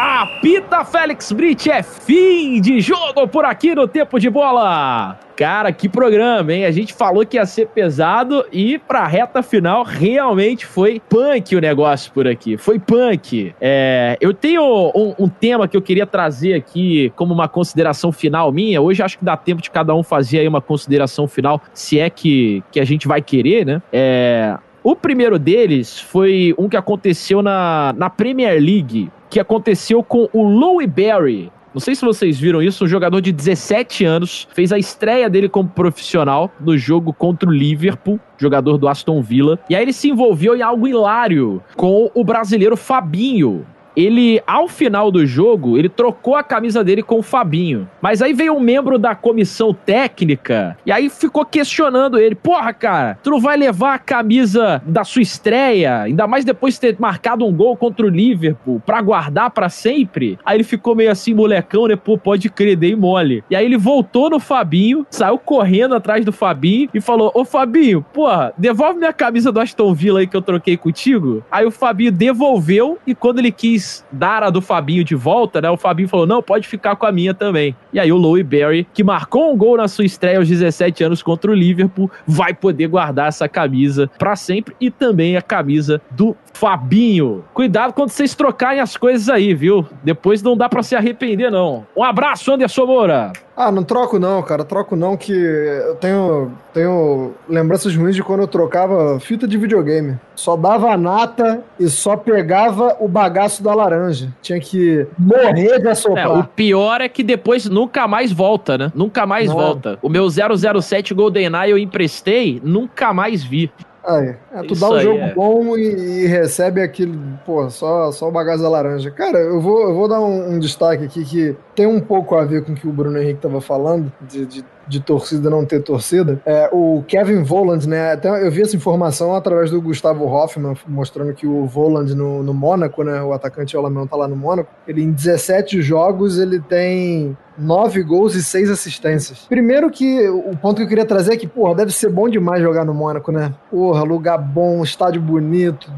[0.00, 5.18] Apita Félix Brit, é fim de jogo por aqui no Tempo de Bola.
[5.34, 6.64] Cara, que programa, hein?
[6.64, 11.60] A gente falou que ia ser pesado e pra reta final realmente foi punk o
[11.60, 12.56] negócio por aqui.
[12.56, 13.52] Foi punk.
[13.60, 14.62] É, eu tenho
[14.94, 18.80] um, um, tema que eu queria trazer aqui como uma consideração final minha.
[18.80, 22.08] Hoje acho que dá tempo de cada um fazer aí uma consideração final, se é
[22.08, 23.82] que, que a gente vai querer, né?
[23.92, 30.28] É, o primeiro deles foi um que aconteceu na, na Premier League que aconteceu com
[30.32, 31.52] o Louie Berry.
[31.72, 35.48] Não sei se vocês viram isso, um jogador de 17 anos, fez a estreia dele
[35.48, 39.58] como profissional no jogo contra o Liverpool, jogador do Aston Villa.
[39.68, 43.66] E aí ele se envolveu em algo hilário com o brasileiro Fabinho,
[43.98, 47.88] ele, ao final do jogo, ele trocou a camisa dele com o Fabinho.
[48.00, 53.18] Mas aí veio um membro da comissão técnica e aí ficou questionando ele: Porra, cara,
[53.24, 57.44] tu não vai levar a camisa da sua estreia, ainda mais depois de ter marcado
[57.44, 60.38] um gol contra o Liverpool, pra guardar para sempre?
[60.44, 61.96] Aí ele ficou meio assim, molecão, né?
[61.96, 63.42] Pô, pode crer, dei mole.
[63.50, 68.04] E aí ele voltou no Fabinho, saiu correndo atrás do Fabinho e falou: Ô Fabinho,
[68.12, 71.42] porra, devolve minha camisa do Aston Villa aí que eu troquei contigo.
[71.50, 75.70] Aí o Fabinho devolveu e quando ele quis dar a do Fabinho de volta, né?
[75.70, 77.74] O Fabinho falou: não, pode ficar com a minha também.
[77.92, 81.22] E aí o Louie Berry, que marcou um gol na sua estreia aos 17 anos
[81.22, 86.36] contra o Liverpool, vai poder guardar essa camisa para sempre e também a camisa do
[86.52, 87.44] Fabinho.
[87.54, 89.86] Cuidado quando vocês trocarem as coisas aí, viu?
[90.02, 91.86] Depois não dá para se arrepender, não.
[91.96, 93.32] Um abraço, Anderson Moura.
[93.56, 94.64] Ah, não troco não, cara.
[94.64, 100.16] Troco não, que eu tenho, tenho lembranças ruins de quando eu trocava fita de videogame.
[100.36, 104.32] Só dava a nata e só pegava o bagaço da laranja.
[104.40, 106.38] Tinha que morrer de É, assoprar.
[106.38, 108.92] o pior é que depois nunca mais volta, né?
[108.94, 109.56] Nunca mais Não.
[109.56, 109.98] volta.
[110.02, 113.72] O meu 007 GoldenEye eu emprestei, nunca mais vi.
[114.08, 115.34] Aí, é, tu Isso dá um jogo é.
[115.34, 119.10] bom e, e recebe aquele, pô, só, só o bagaço da laranja.
[119.10, 122.42] Cara, eu vou, eu vou dar um, um destaque aqui que tem um pouco a
[122.42, 125.82] ver com o que o Bruno Henrique tava falando, de, de, de torcida não ter
[125.82, 126.40] torcida.
[126.44, 131.32] É, o Kevin Voland, né, até eu vi essa informação através do Gustavo Hoffman, mostrando
[131.34, 135.02] que o Voland no, no Mônaco, né, o atacante alemão tá lá no Mônaco, ele
[135.02, 139.40] em 17 jogos ele tem nove gols e seis assistências.
[139.48, 142.62] Primeiro que o ponto que eu queria trazer é que, porra, deve ser bom demais
[142.62, 143.52] jogar no Mônaco, né?
[143.70, 145.90] Porra, lugar bom, estádio bonito,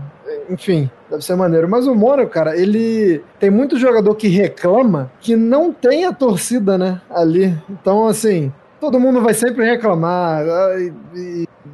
[0.48, 1.68] enfim, deve ser maneiro.
[1.68, 6.76] Mas o Mônaco, cara, ele tem muito jogador que reclama que não tem a torcida,
[6.76, 7.56] né, ali.
[7.68, 10.44] Então, assim, todo mundo vai sempre reclamar,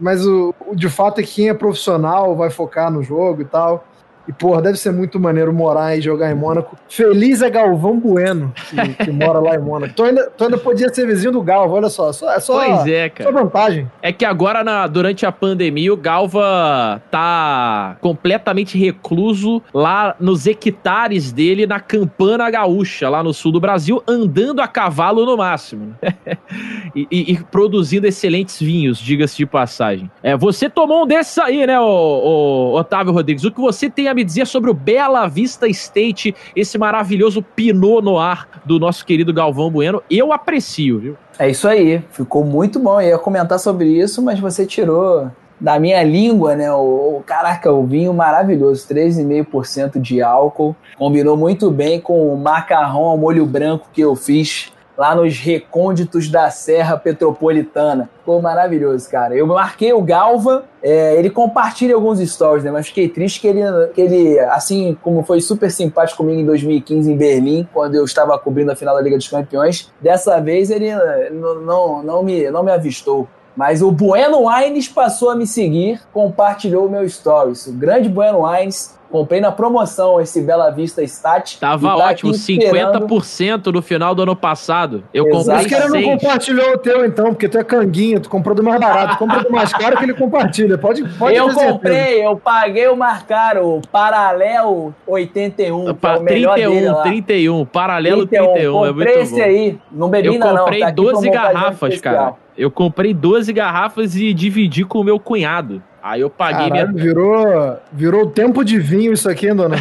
[0.01, 3.85] mas o de fato é que quem é profissional vai focar no jogo e tal.
[4.29, 6.77] E, porra, deve ser muito maneiro morar e jogar em Mônaco.
[6.89, 9.95] Feliz é Galvão Bueno, que, que mora lá em Mônaco.
[9.95, 12.13] Tu ainda, tu ainda podia ser vizinho do Galvão, olha só.
[12.13, 13.33] só é só, Pois é, só cara.
[13.33, 13.91] vantagem.
[14.03, 21.33] É que agora, na- durante a pandemia, o Galva tá completamente recluso lá nos hectares
[21.33, 25.95] dele na Campana Gaúcha, lá no sul do Brasil, andando a cavalo no máximo.
[26.03, 26.15] né?
[26.95, 30.11] e, e- e produzindo excelentes vinhos, diga-se de passagem.
[30.23, 33.45] É, você tomou um desses aí, né, Otávio Rodrigues?
[33.45, 38.03] O que você tem a me dizer sobre o Bela Vista State, esse maravilhoso Pinot
[38.03, 40.03] Noir do nosso querido Galvão Bueno?
[40.11, 41.17] Eu aprecio, viu?
[41.39, 43.01] É isso aí, ficou muito bom.
[43.01, 46.73] Eu ia comentar sobre isso, mas você tirou da minha língua, né?
[46.73, 50.75] O, o- caraca, o vinho maravilhoso, 3,5% de álcool.
[50.99, 56.29] Combinou muito bem com o macarrão ao molho branco que eu fiz lá nos recônditos
[56.29, 58.09] da Serra Petropolitana.
[58.19, 59.35] Ficou maravilhoso, cara.
[59.35, 62.71] Eu marquei o Galva, é, ele compartilha alguns stories, né?
[62.71, 63.63] Mas fiquei triste que ele,
[63.95, 68.39] que ele, assim como foi super simpático comigo em 2015 em Berlim, quando eu estava
[68.39, 72.51] cobrindo a final da Liga dos Campeões, dessa vez ele eh, não, não, não, me,
[72.51, 73.29] não me avistou.
[73.57, 77.67] Mas o Bueno Wines passou a me seguir, compartilhou o meu stories.
[77.67, 81.59] O grande Bueno Wines, comprei na promoção esse Bela Vista Stat.
[81.59, 85.05] Tava tá ótimo, aqui esperando- 50% no final do ano passado.
[85.15, 85.37] Eu Exato.
[85.37, 88.29] Por comprei isso que ele não compartilhou o teu, então, porque tu é canguinha, tu
[88.29, 90.77] comprou do mais barato, tu compra do mais caro que ele compartilha.
[90.79, 91.73] Pode, pode eu certeza.
[91.73, 96.71] comprei, eu paguei o mais caro, o Paralel 81, que é Pa- o melhor dele
[96.71, 97.03] 31, lá.
[97.03, 99.43] 31, paralelo 31, 31, é comprei muito esse bom.
[99.43, 102.35] aí, não bebi Eu ainda não, comprei tá aqui 12 como ocasião garrafas, cara.
[102.57, 105.83] Eu comprei 12 garrafas e dividi com o meu cunhado.
[106.07, 107.03] Aí eu paguei Caralho, minha.
[107.05, 109.77] virou, virou tempo de vinho isso aqui, hein, dona?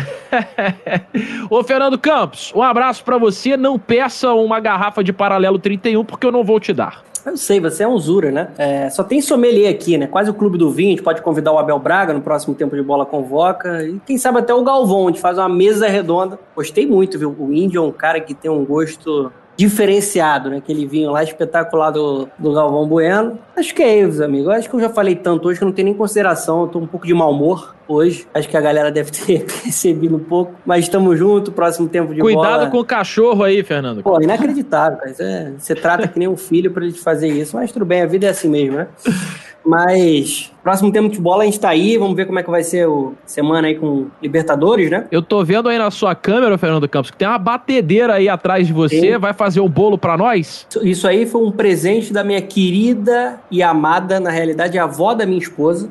[1.51, 3.55] Ô, Fernando Campos, um abraço pra você.
[3.55, 7.03] Não peça uma garrafa de paralelo 31, porque eu não vou te dar.
[7.23, 8.47] Eu sei, você é um Zura, né?
[8.57, 10.07] É, só tem sommelier aqui, né?
[10.07, 10.89] Quase o clube do vinho.
[10.89, 13.84] A gente pode convidar o Abel Braga no próximo tempo de bola convoca.
[13.84, 16.39] E quem sabe até o Galvão, a gente faz uma mesa redonda.
[16.55, 17.36] Gostei muito, viu?
[17.38, 20.57] O índio é um cara que tem um gosto diferenciado, né?
[20.57, 23.39] Aquele vinho lá espetacular do, do Galvão Bueno.
[23.55, 24.49] Acho que é isso, amigo.
[24.49, 26.61] Acho que eu já falei tanto hoje que não tenho nem consideração.
[26.63, 28.27] Eu tô um pouco de mau humor hoje.
[28.33, 30.53] Acho que a galera deve ter percebido um pouco.
[30.65, 32.33] Mas estamos juntos, próximo tempo de bola.
[32.33, 34.03] Cuidado com o cachorro aí, Fernando.
[34.03, 35.11] Pô, inacreditável, cara.
[35.11, 37.55] Isso é- você trata que nem um filho pra ele te fazer isso.
[37.55, 38.87] Mas tudo bem, a vida é assim mesmo, né?
[39.66, 41.97] Mas, próximo tempo de bola a gente tá aí.
[41.97, 45.07] Vamos ver como é que vai ser o semana aí com Libertadores, né?
[45.11, 48.68] Eu tô vendo aí na sua câmera, Fernando Campos, que tem uma batedeira aí atrás
[48.68, 48.99] de você.
[49.13, 49.18] Sim.
[49.18, 50.68] Vai fazer o bolo pra nós?
[50.84, 55.39] Isso- aí foi um presente da minha querida e amada, na realidade, avó da minha
[55.39, 55.89] esposa.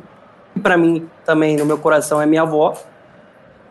[0.55, 2.75] E pra mim também, no meu coração, é minha avó.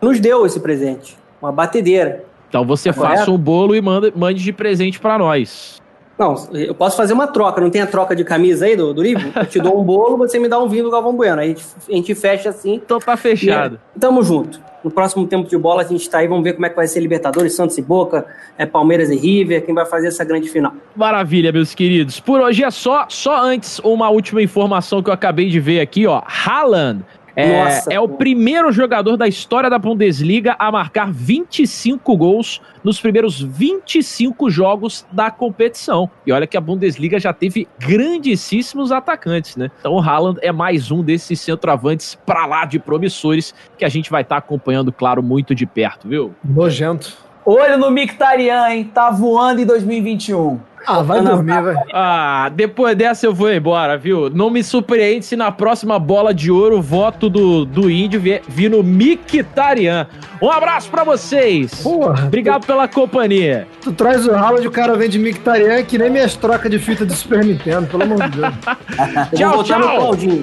[0.01, 1.18] Nos deu esse presente.
[1.41, 2.26] Uma batedeira.
[2.49, 3.18] Então você Correto.
[3.20, 5.82] faça um bolo e manda, mande de presente pra nós.
[6.18, 7.59] Não, eu posso fazer uma troca.
[7.59, 9.32] Não tem a troca de camisa aí do, do livro?
[9.36, 11.41] Eu te dou um bolo, você me dá um vinho do Galvão Bueno.
[11.41, 12.76] Aí a gente, a gente fecha assim.
[12.76, 13.80] Então tá fechado.
[13.95, 14.59] E, tamo junto.
[14.84, 16.86] No próximo tempo de bola a gente tá aí, vamos ver como é que vai
[16.88, 18.26] ser Libertadores, Santos e Boca,
[18.57, 20.74] é Palmeiras e River, quem vai fazer essa grande final.
[20.93, 22.20] Maravilha, meus queridos.
[22.20, 23.05] Por hoje é só.
[23.07, 26.22] Só antes, uma última informação que eu acabei de ver aqui, ó.
[26.26, 27.03] Haaland
[27.36, 32.99] é, Nossa, é o primeiro jogador da história da Bundesliga a marcar 25 gols nos
[32.99, 36.09] primeiros 25 jogos da competição.
[36.25, 39.71] E olha que a Bundesliga já teve grandíssimos atacantes, né?
[39.79, 44.11] Então o Haaland é mais um desses centroavantes pra lá de promissores que a gente
[44.11, 46.34] vai estar acompanhando, claro, muito de perto, viu?
[46.43, 47.22] Nojento.
[47.45, 48.89] Olho no Mictarian, hein?
[48.93, 50.59] Tá voando em 2021.
[50.85, 51.75] Ah, vai dormir, vai.
[51.93, 54.29] Ah, depois dessa eu vou embora, viu?
[54.29, 58.41] Não me surpreende se na próxima bola de ouro o voto do, do índio vi-
[58.49, 60.07] vir no Mictarian.
[60.41, 61.81] Um abraço pra vocês.
[61.81, 62.25] Porra.
[62.25, 63.65] Obrigado pela companhia.
[63.81, 67.05] Tu traz o Howard, o cara vem de Mictarian, que nem minhas trocas de fita
[67.05, 68.53] de Super Nintendo, pelo amor de Deus.
[69.31, 69.79] Eu Tchau, tchau.
[69.97, 70.41] Claudinho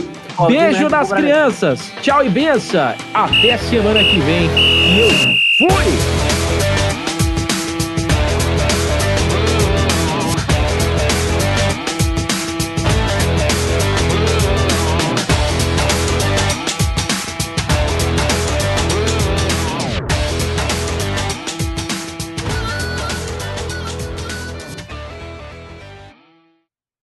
[0.48, 1.92] Beijo nas crianças.
[2.00, 2.94] Tchau e benção.
[3.12, 4.46] Até semana que vem.
[4.56, 5.10] E eu
[5.68, 6.29] fui!